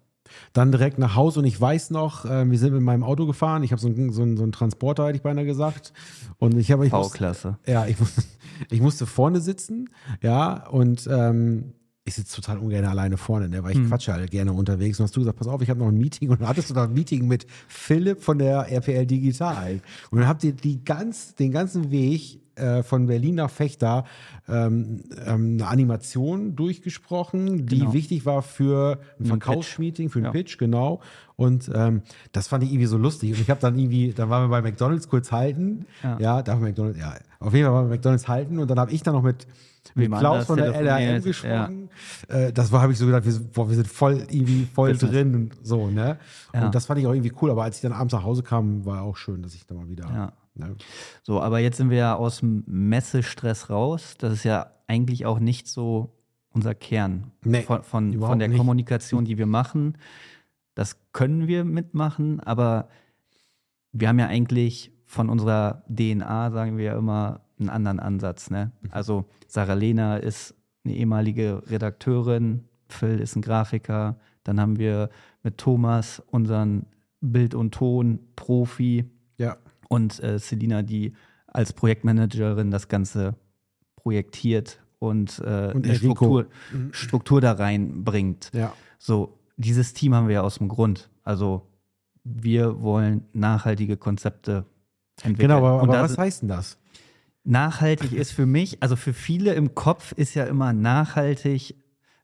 [0.52, 3.62] Dann direkt nach Hause und ich weiß noch, äh, wir sind mit meinem Auto gefahren.
[3.62, 5.92] Ich habe so einen so einen- so einen Transporter, hätte ich beinahe gesagt.
[6.38, 7.58] Und ich habe V-Klasse.
[7.66, 8.16] Ja, ich, muss-
[8.70, 9.88] ich musste vorne sitzen,
[10.22, 11.72] ja, und ähm,
[12.08, 15.00] ich sitze total ungern alleine vorne, ne, weil ich quatsche halt gerne unterwegs.
[15.00, 16.74] Und hast du gesagt, pass auf, ich habe noch ein Meeting und dann hattest du
[16.74, 19.80] noch ein Meeting mit Philipp von der RPL Digital.
[20.12, 24.04] Und dann habt ihr die ganz, den ganzen Weg äh, von Berlin nach Fechter
[24.48, 27.92] ähm, ähm, eine Animation durchgesprochen, die Genau.
[27.92, 30.30] wichtig war für ein Verkaufsmeeting, für einen Ja.
[30.32, 31.00] Pitch, genau.
[31.36, 33.32] Und ähm, das fand ich irgendwie so lustig.
[33.34, 35.84] Und ich habe dann irgendwie, dann waren wir bei McDonalds kurz halten.
[36.02, 36.18] Ja.
[36.18, 38.58] Ja, darf McDonalds, ja, auf jeden Fall waren wir bei McDonalds halten.
[38.58, 39.46] Und dann habe ich dann noch mit,
[39.94, 41.90] mit Klaus anders von der LRM gesprochen.
[42.28, 44.92] Äh, das war, habe ich so gedacht, wir, sind- boah, wir sind voll irgendwie voll
[44.92, 45.10] Business.
[45.12, 46.18] drin und so, ne?
[46.54, 46.64] Ja.
[46.66, 47.50] Und das fand ich auch irgendwie cool.
[47.50, 49.88] Aber als ich dann abends nach Hause kam, war auch schön, dass ich da mal
[49.90, 50.32] wieder.
[50.58, 50.76] Ne?
[51.22, 54.14] So, aber jetzt sind wir ja aus dem Messestress raus.
[54.18, 56.12] Das ist ja eigentlich auch nicht so
[56.50, 58.56] unser Kern Nee, von, von, von der nicht.
[58.58, 59.98] Kommunikation, die wir machen.
[60.74, 62.88] Das können wir mitmachen, aber
[63.92, 68.50] wir haben ja eigentlich von unserer DNA, sagen wir ja immer, einen anderen Ansatz.
[68.50, 68.72] Ne?
[68.80, 68.88] Mhm.
[68.90, 75.10] Also Sarah Lehner ist eine ehemalige Redakteurin, Phil ist ein Grafiker, dann haben wir
[75.42, 76.86] mit Thomas unseren
[77.20, 79.10] Bild- und Ton-Profi.
[79.88, 81.14] Und äh, Selina, die
[81.46, 83.34] als Projektmanagerin das Ganze
[83.96, 85.96] projektiert und, äh, Und eine Enrico.
[85.96, 86.46] Struktur,
[86.92, 88.50] Struktur da reinbringt.
[88.52, 88.72] Ja.
[88.98, 91.10] So, dieses Team haben wir ja aus dem Grund.
[91.22, 91.66] Also
[92.24, 94.64] wir wollen nachhaltige Konzepte
[95.22, 95.48] entwickeln.
[95.48, 96.78] Genau, aber, und aber da was heißt denn das?
[97.46, 101.76] nachhaltig ist für mich, also für viele im Kopf ist ja immer nachhaltig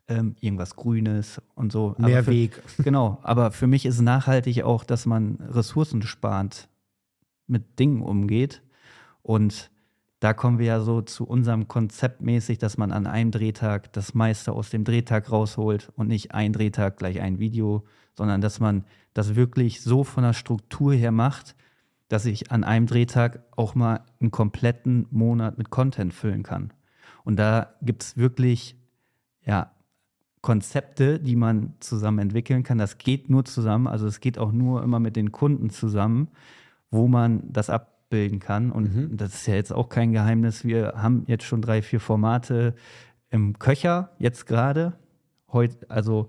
[0.08, 1.94] ähm, irgendwas Grünes und so.
[1.98, 2.62] Mehr für, Weg.
[2.78, 6.68] Genau, aber für mich ist nachhaltig auch, dass man ressourcensparend
[7.52, 8.62] mit Dingen umgeht.
[9.22, 9.70] Und
[10.18, 14.14] da kommen wir ja so zu unserem Konzept mäßig, dass man an einem Drehtag das
[14.14, 17.84] meiste aus dem Drehtag rausholt und nicht ein Drehtag gleich ein Video,
[18.16, 18.84] sondern dass man
[19.14, 21.54] das wirklich so von der Struktur her macht,
[22.08, 26.72] dass ich an einem Drehtag auch mal einen kompletten Monat mit Content füllen kann.
[27.24, 28.76] Und da gibt es wirklich,
[29.44, 29.72] ja,
[30.42, 32.76] Konzepte, die man zusammen entwickeln kann.
[32.76, 36.28] Das geht nur zusammen, also es geht auch nur immer mit den Kunden zusammen,
[36.92, 38.70] wo man das abbilden kann.
[38.70, 40.64] Und das ist ja jetzt auch kein Geheimnis.
[40.64, 42.74] Wir haben jetzt schon drei, vier Formate
[43.30, 44.92] im Köcher, jetzt gerade.
[45.50, 46.28] Heute, also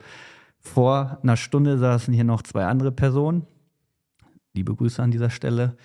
[0.57, 3.45] vor einer Stunde saßen hier noch zwei andere Personen.
[4.53, 5.75] Liebe Grüße an dieser Stelle.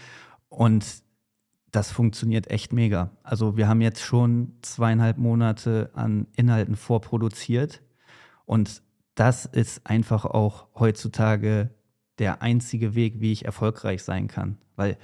[0.49, 1.03] Und
[1.73, 3.11] das funktioniert echt mega.
[3.23, 7.83] Also wir haben jetzt schon zweieinhalb Monate an Inhalten vorproduziert.
[8.47, 8.83] Und
[9.17, 11.71] das ist einfach auch heutzutage
[12.19, 14.59] der einzige Weg, wie ich erfolgreich sein kann.
[14.77, 14.97] Weil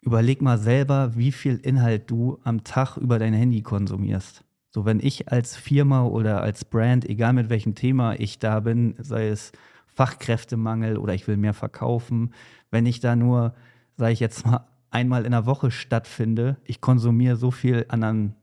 [0.00, 4.44] überleg mal selber, wie viel Inhalt du am Tag über dein Handy konsumierst.
[4.70, 8.94] So, wenn ich als Firma oder als Brand, egal mit welchem Thema ich da bin,
[8.98, 9.52] sei es
[9.86, 12.32] Fachkräftemangel oder ich will mehr verkaufen,
[12.70, 13.54] wenn ich da nur,
[13.96, 18.34] sage ich jetzt mal, einmal in der Woche stattfinde, ich konsumiere so viel anderen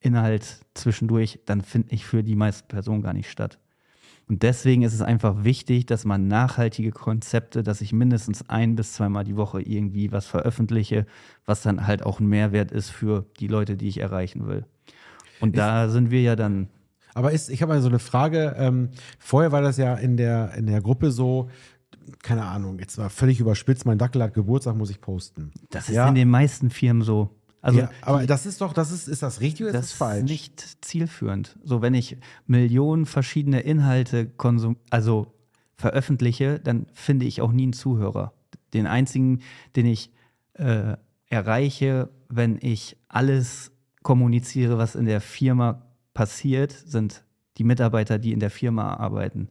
[0.00, 3.58] Inhalt zwischendurch, dann finde ich für die meisten Personen gar nicht statt.
[4.28, 8.92] Und deswegen ist es einfach wichtig, dass man nachhaltige Konzepte, dass ich mindestens ein bis
[8.94, 11.06] zweimal die Woche irgendwie was veröffentliche,
[11.44, 14.64] was dann halt auch ein Mehrwert ist für die Leute, die ich erreichen will.
[15.40, 16.68] Und da sind wir ja dann,
[17.14, 18.56] Aber ist, ich habe mal so eine Frage.
[18.58, 18.88] Ähm,
[19.20, 21.48] vorher war das ja in der, in der Gruppe so,
[22.22, 25.52] keine Ahnung, jetzt war völlig überspitzt, mein Dackel hat Geburtstag, muss ich posten.
[25.70, 26.08] Das ist Ja.
[26.08, 27.35] in den meisten Firmen so.
[27.66, 29.98] Also ja, aber das ist doch, das ist, ist das richtig oder das ist das
[29.98, 30.22] falsch?
[30.22, 31.58] ist nicht zielführend.
[31.64, 35.34] So, wenn ich Millionen verschiedene Inhalte konsum also
[35.74, 38.32] veröffentliche, dann finde ich auch nie einen Zuhörer.
[38.72, 39.40] Den einzigen,
[39.74, 40.12] den ich
[40.52, 40.96] äh,
[41.28, 43.72] erreiche, wenn ich alles
[44.04, 45.82] kommuniziere, was in der Firma
[46.14, 47.24] passiert, sind
[47.58, 49.48] die Mitarbeiter, die in der Firma arbeiten.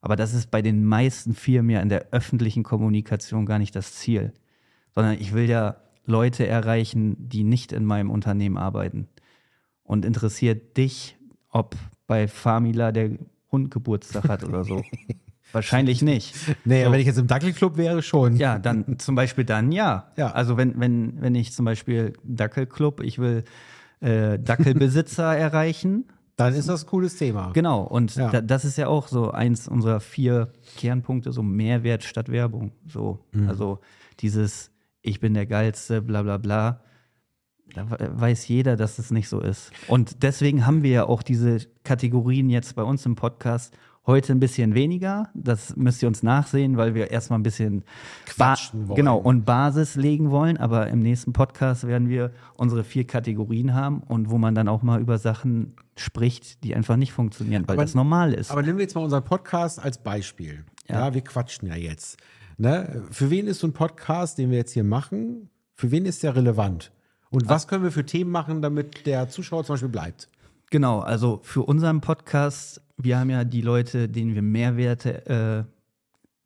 [0.00, 3.94] Aber das ist bei den meisten Firmen ja in der öffentlichen Kommunikation gar nicht das
[3.94, 4.32] Ziel,
[4.90, 9.08] sondern ich will ja Leute erreichen, die nicht in meinem Unternehmen arbeiten.
[9.84, 11.16] Und interessiert dich,
[11.48, 13.10] ob bei Famila der
[13.50, 14.82] Hund Geburtstag hat oder so?
[15.52, 16.34] Wahrscheinlich nicht.
[16.64, 16.92] Nee, So.
[16.92, 18.36] wenn ich jetzt im Dackelclub wäre, schon.
[18.36, 20.08] Ja, dann zum Beispiel dann ja.
[20.16, 20.30] Ja.
[20.32, 23.44] Also wenn, wenn, wenn ich zum Beispiel Dackelclub, ich will
[24.00, 26.06] äh, Dackelbesitzer erreichen.
[26.36, 27.50] Dann ist das ein cooles Thema.
[27.52, 28.30] Genau, und Ja.
[28.30, 32.72] da, das ist ja auch so eins unserer vier Kernpunkte, so Mehrwert statt Werbung.
[32.88, 33.48] So, Mhm.
[33.50, 33.78] also
[34.20, 34.70] dieses
[35.02, 36.80] Ich bin der Geilste, bla bla bla.
[37.74, 39.72] Da we- weiß jeder, dass es nicht so ist.
[39.88, 44.40] Und deswegen haben wir ja auch diese Kategorien jetzt bei uns im Podcast heute ein
[44.40, 45.30] bisschen weniger.
[45.34, 47.80] Das müsst ihr uns nachsehen, weil wir erstmal ein bisschen
[48.36, 48.96] Ba- Quatschen wollen.
[48.96, 50.56] Genau, und Basis legen wollen.
[50.56, 54.82] Aber im nächsten Podcast werden wir unsere vier Kategorien haben und wo man dann auch
[54.82, 58.50] mal über Sachen spricht, die einfach nicht funktionieren, weil Aber- das normal ist.
[58.50, 60.64] Aber nehmen wir jetzt mal unseren Podcast als Beispiel.
[60.88, 62.18] Ja, wir quatschen ja jetzt.
[62.58, 63.02] Ne?
[63.10, 66.36] Für wen ist so ein Podcast, den wir jetzt hier machen, für wen ist der
[66.36, 66.92] relevant?
[67.30, 70.28] Und was können wir für Themen machen, damit der Zuschauer zum Beispiel bleibt?
[70.70, 75.64] Genau, also für unseren Podcast, wir haben ja die Leute, denen wir Mehrwerte äh,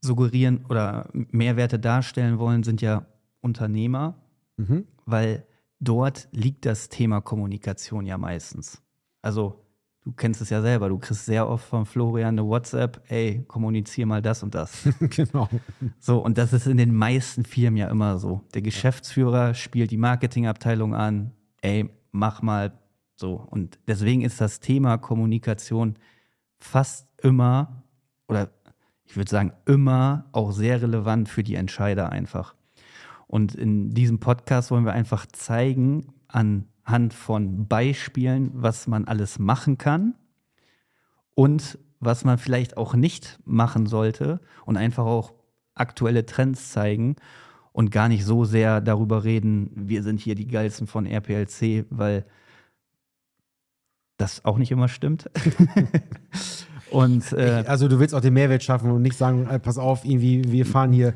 [0.01, 3.07] suggerieren oder Mehrwerte darstellen wollen, sind ja
[3.41, 4.17] Unternehmer,
[5.05, 5.45] weil
[5.81, 8.81] dort liegt das Thema Kommunikation ja meistens.
[9.23, 9.66] Also
[10.07, 14.07] du kennst es ja selber, du kriegst sehr oft von Florian eine WhatsApp, ey, kommunizier
[14.07, 14.89] mal das und das.
[15.01, 15.49] genau.
[15.99, 18.43] So, und das ist in den meisten Firmen ja immer so.
[18.55, 22.79] Der Geschäftsführer spielt die Marketingabteilung an, ey, mach mal
[23.17, 23.35] so.
[23.51, 25.97] Und deswegen ist das Thema Kommunikation
[26.61, 27.83] fast immer,
[28.29, 28.51] oder
[29.07, 32.55] ich würde sagen, immer auch sehr relevant für die Entscheider einfach.
[33.27, 36.13] Und in diesem Podcast wollen wir einfach zeigen,
[36.87, 40.15] anhand von Beispielen, was man alles machen kann
[41.35, 45.35] und was man vielleicht auch nicht machen sollte und einfach auch
[45.75, 47.17] aktuelle Trends zeigen
[47.73, 52.25] und gar nicht so sehr darüber reden, wir sind hier die geilsten von RPLC, weil
[54.17, 55.29] das auch nicht immer stimmt.
[56.91, 60.05] und äh, Also du willst auch den Mehrwert schaffen und nicht sagen, äh, pass auf,
[60.05, 61.15] irgendwie, wir fahren hier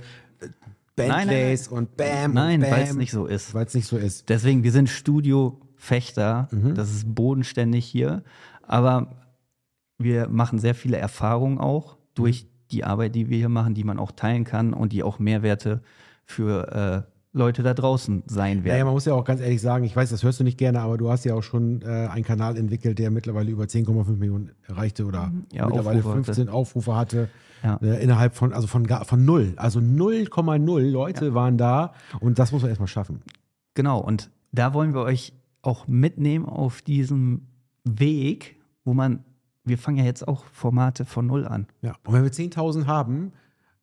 [1.09, 3.55] Bentleys und Bam nein, weil es nicht so ist.
[3.55, 4.29] Weil es nicht so ist.
[4.29, 8.23] Deswegen, wir sind Studio-Fechter, das ist bodenständig hier,
[8.63, 9.13] aber
[9.99, 13.99] wir machen sehr viele Erfahrungen auch durch die Arbeit, die wir hier machen, die man
[13.99, 15.83] auch teilen kann und die auch Mehrwerte
[16.25, 18.85] für äh, Leute da draußen sein Ja, ja, werden.
[18.87, 20.99] man muss ja auch ganz ehrlich sagen, ich weiß, das hörst du nicht gerne, aber
[20.99, 25.05] du hast ja auch schon äh, einen Kanal entwickelt, der mittlerweile über 10,5 Millionen erreichte
[25.05, 26.25] oder Ja, mittlerweile Aufrufe hatte.
[26.25, 27.29] 15 Aufrufe hatte.
[27.63, 27.77] Ja.
[27.83, 29.53] Äh, innerhalb von, also von, von null.
[29.57, 33.23] Also 0,0 Leute waren da und das muss man erstmal schaffen.
[33.75, 37.43] Genau, und da wollen wir euch auch mitnehmen auf diesem
[37.85, 39.25] Weg, wo man,
[39.65, 41.67] wir fangen ja jetzt auch Formate von Null an.
[41.83, 41.95] Ja.
[42.05, 43.33] Und wenn wir 10.000 haben,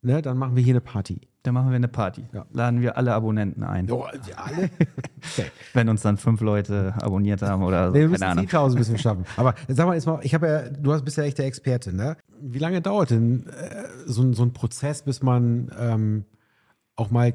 [0.02, 1.22] ne, dann machen wir hier eine Party.
[1.48, 2.26] Dann machen wir eine Party.
[2.34, 2.46] Ja.
[2.52, 3.88] Laden wir alle Abonnenten ein.
[3.88, 3.96] Ja,
[4.36, 4.70] alle?
[5.34, 5.50] Okay.
[5.74, 7.94] Wenn uns dann fünf Leute abonniert haben oder so.
[7.94, 8.46] Nee, wir müssen Ahnung.
[8.46, 9.26] 10.000 müssen wir schaffen.
[9.38, 11.96] Aber sag mal jetzt mal, ich habe ja, du hast, bist ja echt der Experte,
[11.96, 12.18] ne?
[12.42, 16.26] Wie lange dauert denn äh, so, ein- so ein Prozess, bis man ähm,
[16.96, 17.34] auch mal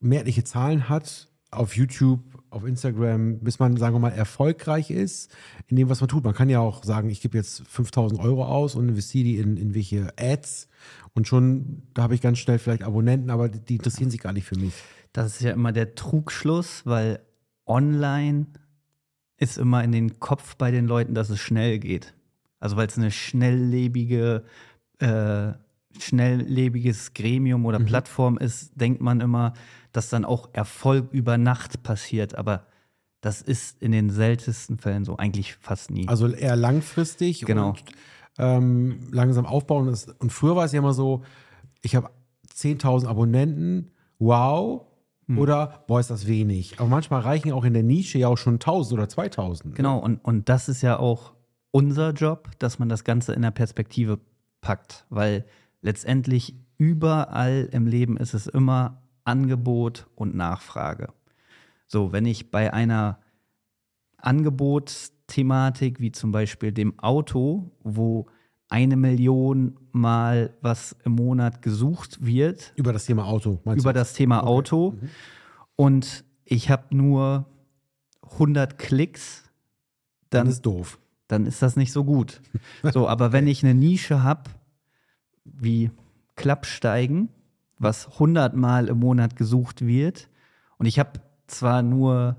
[0.00, 2.20] mehrheitliche Zahlen hat auf YouTube,
[2.50, 5.30] auf Instagram, bis man, sagen wir mal, erfolgreich ist
[5.68, 6.24] in dem, was man tut?
[6.24, 9.56] Man kann ja auch sagen, ich gebe jetzt 5.000 Euro aus und investiere die in,
[9.56, 10.68] in welche Ads
[11.14, 14.46] und schon, da habe ich ganz schnell vielleicht Abonnenten, aber die, interessieren sich gar nicht
[14.46, 14.74] für mich.
[15.12, 17.20] Das ist ja immer der Trugschluss, weil
[17.66, 18.46] online
[19.36, 22.14] ist immer in den Kopf bei den Leuten, dass es schnell geht.
[22.58, 24.44] Also weil es eine schnelllebige,
[24.98, 25.52] äh,
[25.98, 29.54] schnelllebiges Gremium oder Plattform ist, denkt man immer,
[29.92, 32.34] dass dann auch Erfolg über Nacht passiert.
[32.34, 32.66] Aber
[33.22, 36.06] das ist in den seltensten Fällen so, eigentlich fast nie.
[36.08, 37.70] Also eher langfristig Genau.
[37.70, 37.82] und
[38.38, 39.86] ähm, langsam aufbauen.
[39.86, 41.22] Das- Und früher war es ja immer so,
[41.82, 42.10] ich habe
[42.54, 44.86] 10.000 Abonnenten, wow,
[45.26, 45.38] Hm.
[45.38, 46.78] oder boah, ist das wenig.
[46.80, 49.74] Aber manchmal reichen auch in der Nische ja auch schon 1.000 oder 2.000.
[49.74, 51.34] Genau, und, und das ist ja auch
[51.70, 54.18] unser Job, dass man das Ganze in der Perspektive
[54.60, 55.44] packt, weil
[55.82, 61.08] letztendlich überall im Leben ist es immer Angebot und Nachfrage.
[61.86, 63.18] So, wenn ich bei einer
[65.30, 68.26] Angebotsthematik wie zum Beispiel dem Auto, wo
[68.68, 73.98] eine Million Mal was im Monat gesucht wird Über das Thema Auto, meinst über du?
[73.98, 74.94] das Thema Auto
[75.76, 77.46] und ich habe nur
[78.22, 79.50] 100 Klicks,
[80.30, 80.98] Dann dann, ist doof.
[81.26, 82.40] dann ist das nicht so gut.
[82.92, 84.50] So, aber wenn ich eine Nische habe,
[85.44, 85.90] wie
[86.36, 87.28] Klappsteigen,
[87.78, 90.28] was 100 Mal im Monat gesucht wird
[90.78, 92.36] und ich habe zwar nur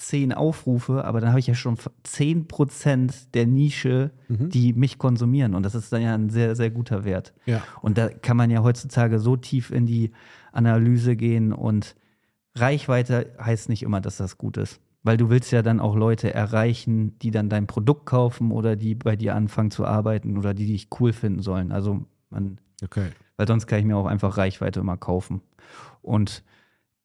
[0.00, 5.64] 10 Aufrufe, aber dann habe ich ja schon 10% der Nische, die mich konsumieren und
[5.64, 7.32] das ist dann ja ein sehr, sehr guter Wert.
[7.46, 7.62] Ja.
[7.82, 10.12] Und da kann man ja heutzutage so tief in die
[10.52, 11.96] Analyse gehen und
[12.54, 14.80] Reichweite heißt nicht immer, dass das gut ist.
[15.02, 18.94] Weil du willst ja dann auch Leute erreichen, die dann dein Produkt kaufen oder die
[18.94, 21.72] bei dir anfangen zu arbeiten oder die dich cool finden sollen.
[21.72, 23.08] Also man, Okay.
[23.36, 25.40] weil sonst kann ich mir auch einfach Reichweite immer kaufen.
[26.02, 26.44] Und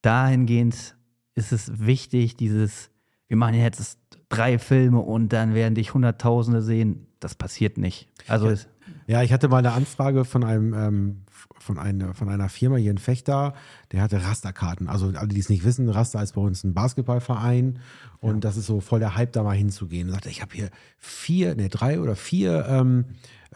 [0.02, 0.96] dahingehend
[1.36, 2.90] ist es wichtig, dieses,
[3.28, 7.08] wir machen jetzt drei Filme und dann werden dich Hunderttausende sehen.
[7.20, 8.10] Das passiert nicht.
[8.28, 8.68] Also es,
[9.08, 11.26] Ja, ich hatte mal eine Anfrage von einem ähm,
[11.60, 13.54] von, einer, von einer Firma hier in Fechter,
[13.92, 14.88] der hatte Rasterkarten.
[14.88, 17.80] Also alle, die es nicht wissen, Raster ist bei uns ein Basketballverein
[18.20, 20.08] und das ist so voll der Hype, da mal hinzugehen.
[20.08, 23.06] Und sagte, ich habe hier vier, ne, drei oder vier ähm,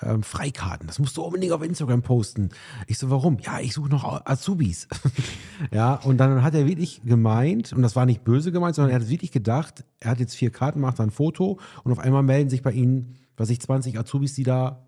[0.02, 0.88] ähm, Freikarten.
[0.88, 2.50] Das musst du unbedingt auf Instagram posten.
[2.88, 3.38] Ich so, warum?
[3.40, 4.88] Ja, ich suche noch Azubis.
[5.72, 9.02] ja, und dann hat er wirklich gemeint, und das war nicht böse gemeint, sondern er
[9.02, 12.24] hat wirklich gedacht, er hat jetzt vier Karten, macht dann ein Foto und auf einmal
[12.24, 14.86] melden sich bei ihnen, was ich, 20 Azubis, die da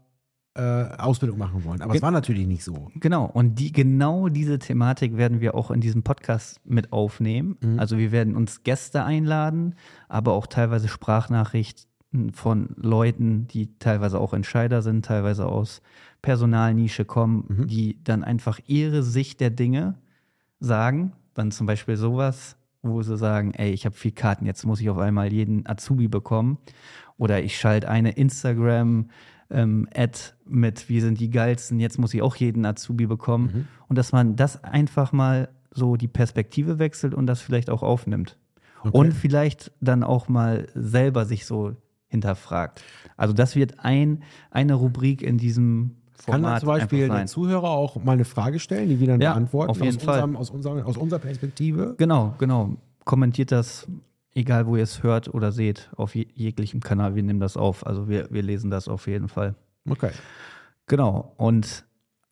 [0.54, 0.62] äh,
[0.98, 1.82] Ausbildung machen wollen.
[1.82, 2.92] Aber es war natürlich nicht so.
[2.96, 7.58] Genau, und die, genau diese Thematik werden wir auch in diesem Podcast mit aufnehmen.
[7.78, 9.76] Also wir werden uns Gäste einladen,
[10.10, 11.91] aber auch teilweise Sprachnachrichten
[12.34, 15.82] von Leuten, die teilweise auch Entscheider sind, teilweise aus
[16.22, 19.96] Personalnische kommen, die dann einfach ihre Sicht der Dinge
[20.60, 21.14] sagen.
[21.34, 24.90] Dann zum Beispiel sowas, wo sie sagen, ey, ich habe vier Karten, jetzt muss ich
[24.90, 26.58] auf einmal jeden Azubi bekommen.
[27.18, 29.10] Oder ich schalte eine Instagram
[29.50, 33.68] ähm, Ad mit, wir sind die geilsten, jetzt muss ich auch jeden Azubi bekommen.
[33.88, 38.38] Und dass man das einfach mal so die Perspektive wechselt und das vielleicht auch aufnimmt.
[38.92, 41.76] Und vielleicht dann auch mal selber sich so
[42.12, 42.84] hinterfragt.
[43.18, 47.26] Also das wird ein, eine Rubrik in diesem Kann Format dann zum Beispiel der.
[47.26, 50.16] Zuhörer auch mal eine Frage stellen, die wir dann Ja, beantworten auf jeden aus, Fall.
[50.16, 51.96] Unserem, aus, unserem, aus unserer Perspektive?
[51.98, 52.76] Genau, genau.
[53.06, 53.88] Kommentiert das,
[54.36, 57.16] egal wo ihr es hört oder seht, auf je jeglichem Kanal.
[57.16, 57.88] Wir nehmen das auf.
[57.88, 59.56] Also wir, wir lesen das auf jeden Fall.
[59.90, 60.12] Okay.
[60.88, 61.34] Genau.
[61.38, 61.86] Und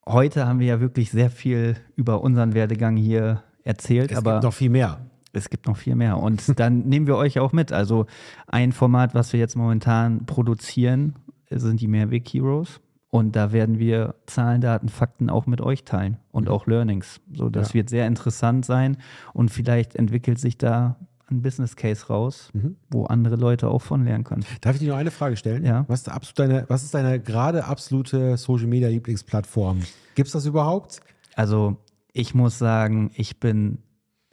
[0.06, 4.44] heute haben wir ja wirklich sehr viel über unseren Werdegang hier erzählt, Es aber gibt
[4.44, 5.00] noch viel mehr.
[5.34, 6.18] Es gibt noch viel mehr.
[6.18, 7.72] Und dann nehmen wir euch auch mit.
[7.72, 8.06] Also
[8.48, 11.16] ein Format, was wir jetzt momentan produzieren,
[11.50, 12.80] sind die Mehrweg Heroes.
[13.12, 17.20] Und da werden wir Zahlen, Daten, Fakten auch mit euch teilen und auch Learnings.
[17.34, 17.74] So, das Ja.
[17.76, 18.98] wird sehr interessant sein.
[19.34, 20.96] Und vielleicht entwickelt sich da
[21.32, 22.52] ein Business Case raus,
[22.92, 24.46] wo andere Leute auch von lernen können.
[24.62, 25.64] Darf ich dir noch eine Frage stellen?
[25.66, 25.86] Ja.
[25.88, 29.80] Was ist, absolut deine, was ist deine gerade absolute Social Media Lieblingsplattform?
[30.16, 31.02] Gibt es das überhaupt?
[31.36, 31.78] Also
[32.14, 33.80] ich muss sagen, ich bin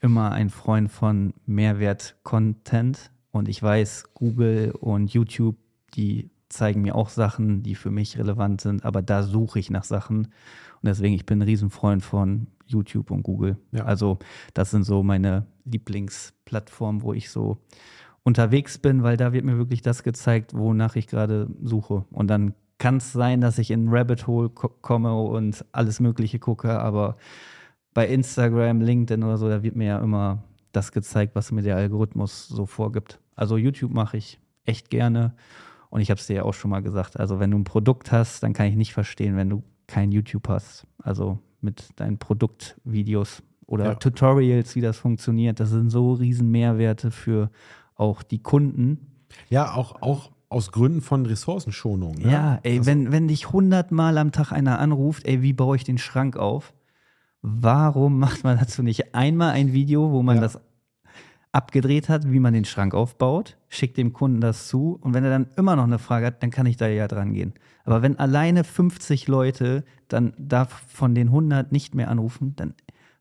[0.01, 5.57] immer ein Freund von Mehrwert-Content und ich weiß, Google und YouTube,
[5.95, 9.85] die zeigen mir auch Sachen, die für mich relevant sind, aber da suche ich nach
[9.85, 13.57] Sachen und deswegen, ich bin ein Riesenfreund von YouTube und Google.
[13.73, 13.85] Ja.
[13.85, 14.19] Also
[14.55, 17.59] das sind so meine Lieblingsplattformen, wo ich so
[18.23, 22.05] unterwegs bin, weil da wird mir wirklich das gezeigt, wonach ich gerade suche.
[22.11, 26.01] Und dann kann es sein, dass ich in ein Rabbit Hole ko komme und alles
[26.01, 27.17] Mögliche gucke, aber
[27.97, 31.77] bei Instagram, LinkedIn oder so, da wird mir ja immer das gezeigt, was mir der
[31.77, 33.19] Algorithmus so vorgibt.
[33.35, 35.33] Also YouTube mache ich echt gerne
[35.89, 37.19] und ich habe es dir ja auch schon mal gesagt.
[37.19, 40.47] Also wenn du ein Produkt hast, dann kann ich nicht verstehen, wenn du kein YouTube
[40.49, 40.87] hast.
[41.03, 43.95] Also mit deinen Produktvideos oder Ja.
[43.95, 45.59] Tutorials, wie das funktioniert.
[45.59, 47.51] Das sind so riesen Mehrwerte für
[47.95, 49.07] auch die Kunden.
[49.49, 52.17] Ja, auch, auch aus Gründen von Ressourcenschonung.
[52.17, 52.31] Ne?
[52.31, 55.85] Ja, ey, Also- wenn, wenn dich hundertmal am Tag einer anruft, ey, wie baue ich
[55.85, 56.75] den Schrank auf?
[57.42, 60.42] Warum macht man dazu nicht einmal ein Video, wo man Ja.
[60.42, 60.59] das
[61.53, 65.31] abgedreht hat, wie man den Schrank aufbaut, schickt dem Kunden das zu und wenn er
[65.31, 67.55] dann immer noch eine Frage hat, dann kann ich da ja dran gehen.
[67.85, 72.75] Aber wenn alleine 50 Leute dann darf von den 100 nicht mehr anrufen, dann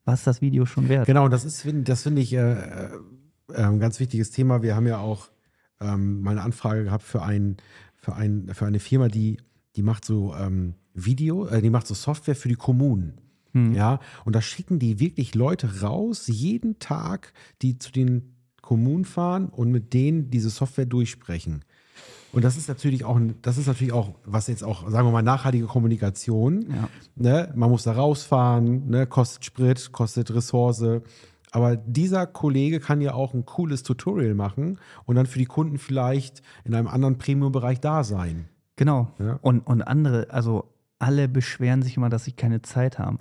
[0.04, 1.06] war es das Video schon wert.
[1.06, 2.89] Genau, das ist, das finde ich äh, äh,
[3.56, 4.62] ein ganz wichtiges Thema.
[4.62, 5.30] Wir haben ja auch
[5.80, 7.58] ähm, mal eine Anfrage gehabt für, ein,
[7.95, 9.38] für, ein, für eine Firma, die,
[9.78, 13.21] die macht so ähm, Video, äh, die macht so Software für die Kommunen.
[13.73, 19.47] Ja, und da schicken die wirklich Leute raus, jeden Tag, die zu den Kommunen fahren
[19.47, 21.63] und mit denen diese Software durchsprechen.
[22.33, 25.21] Und das ist natürlich auch, das ist natürlich auch, was jetzt auch, sagen wir mal,
[25.21, 26.65] nachhaltige Kommunikation.
[26.69, 26.89] Ja.
[27.15, 27.53] Ne?
[27.56, 29.08] Man muss da rausfahren, ne?
[29.08, 30.83] kostet Sprit, kostet Ressource.
[31.51, 35.77] Aber dieser Kollege kann ja auch ein cooles Tutorial machen und dann für die Kunden
[35.77, 38.49] vielleicht in einem anderen Premium-Bereich da sein.
[38.75, 39.13] Genau.
[39.19, 39.39] Ja.
[39.41, 43.17] Und, und andere, also alle beschweren sich immer, dass sie keine Zeit haben.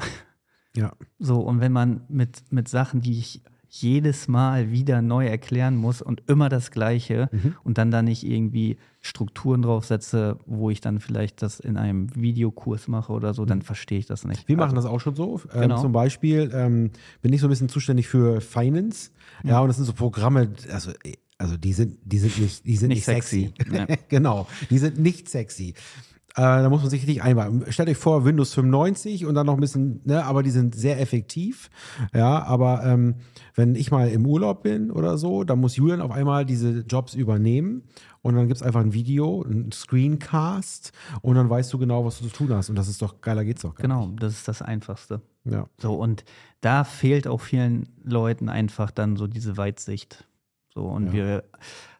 [0.76, 0.92] Ja.
[1.18, 6.00] So, und wenn man mit, mit Sachen, die ich jedes Mal wieder neu erklären muss
[6.00, 7.56] und immer das Gleiche Mhm.
[7.64, 12.86] und dann da nicht irgendwie Strukturen draufsetze, wo ich dann vielleicht das in einem Videokurs
[12.86, 14.46] mache oder so, dann verstehe ich das nicht.
[14.46, 15.40] Wir machen das auch schon so.
[15.52, 15.80] Ähm, Genau.
[15.80, 19.10] Zum Beispiel ähm, bin ich so ein bisschen zuständig für Finance.
[19.42, 20.92] Ja, und das sind so Programme, also,
[21.38, 23.52] also die sind, die sind nicht, die sind nicht, Nicht sexy.
[23.58, 23.96] sexy.
[24.08, 25.74] Genau, die sind nicht sexy.
[26.36, 27.64] Äh, da muss man sich richtig einbauen.
[27.68, 31.00] Stellt euch vor, Windows 95 und dann noch ein bisschen, ne, aber die sind sehr
[31.00, 31.70] effektiv.
[32.12, 33.16] Ja, aber ähm,
[33.54, 37.14] wenn ich mal im Urlaub bin oder so, dann muss Julian auf einmal diese Jobs
[37.14, 37.84] übernehmen
[38.22, 42.18] und dann gibt es einfach ein Video, ein Screencast und dann weißt du genau, was
[42.18, 42.68] du zu tun hast.
[42.68, 45.20] Und das ist doch, geiler geht's doch Genau, das ist das Einfachste.
[45.44, 45.54] nicht.
[45.54, 45.66] Ja.
[45.80, 46.24] So, und
[46.60, 50.26] da fehlt auch vielen Leuten einfach dann so diese Weitsicht.
[50.74, 51.12] So, und Ja.
[51.12, 51.44] wir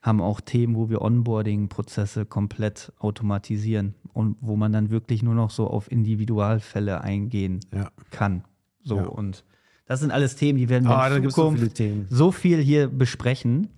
[0.05, 5.51] haben auch Themen, wo wir Onboarding-Prozesse komplett automatisieren und wo man dann wirklich nur noch
[5.51, 7.89] so auf Individualfälle eingehen Ja.
[8.11, 8.45] kann.
[8.83, 9.05] So, Ja.
[9.07, 9.45] und
[9.87, 12.07] das sind alles Themen, die werden wir da in so Zukunft Themen.
[12.11, 13.69] so viel hier besprechen.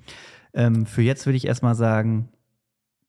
[0.53, 2.29] Ähm, für jetzt würde ich erstmal sagen,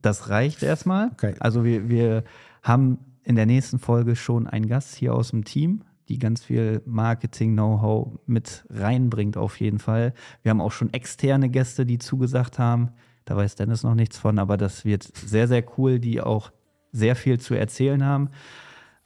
[0.02, 1.10] das reicht erstmal.
[1.14, 1.34] Okay.
[1.40, 2.24] Also wir, wir
[2.62, 6.82] haben in der nächsten Folge schon einen Gast hier aus dem Team, die ganz viel
[6.86, 10.14] Marketing-Know-how mit reinbringt auf jeden Fall.
[10.44, 12.90] Wir haben auch schon externe Gäste, die zugesagt haben.
[13.28, 16.50] Da weiß Dennis noch nichts von, aber das wird sehr, sehr cool, die auch
[16.94, 18.30] sehr viel zu erzählen haben.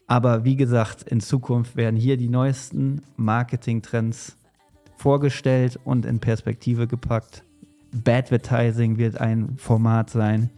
[0.05, 4.38] Aber wie gesagt, in Zukunft werden hier die neuesten Marketing-Trends
[4.95, 7.43] vorgestellt und in Perspektive gepackt.
[7.91, 10.51] Badvertising wird ein Format sein,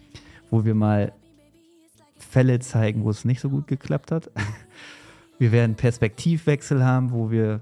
[0.51, 1.13] wo wir mal
[2.17, 4.29] Fälle zeigen, wo es nicht so gut geklappt hat.
[5.39, 7.59] Wir werden Perspektivwechsel haben, wo wir,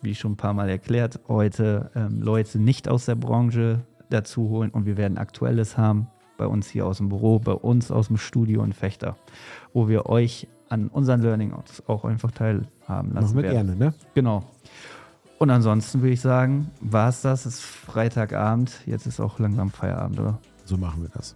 [0.00, 4.70] wie schon ein paar Mal erklärt, heute ähm, Leute nicht aus der Branche dazu holen
[4.70, 8.16] und wir werden Aktuelles haben bei uns hier aus dem Büro, bei uns aus dem
[8.16, 9.16] Studio in Fechter,
[9.72, 13.66] wo wir euch an unseren Learnings auch einfach teilhaben lassen Machen wir werden.
[13.66, 13.94] gerne, ne?
[14.14, 14.44] Genau.
[15.38, 17.44] Und ansonsten würde ich sagen, war es das.
[17.46, 18.72] Es ist Freitagabend.
[18.86, 20.38] Jetzt ist auch langsam Feierabend, oder?
[20.64, 21.34] So machen wir das.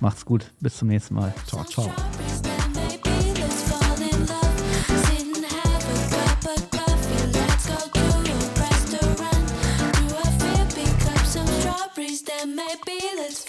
[0.00, 0.52] Macht's gut.
[0.60, 1.32] Bis zum nächsten Mal.
[1.46, 1.90] Ciao, ciao.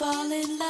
[0.07, 0.66] Fall in love.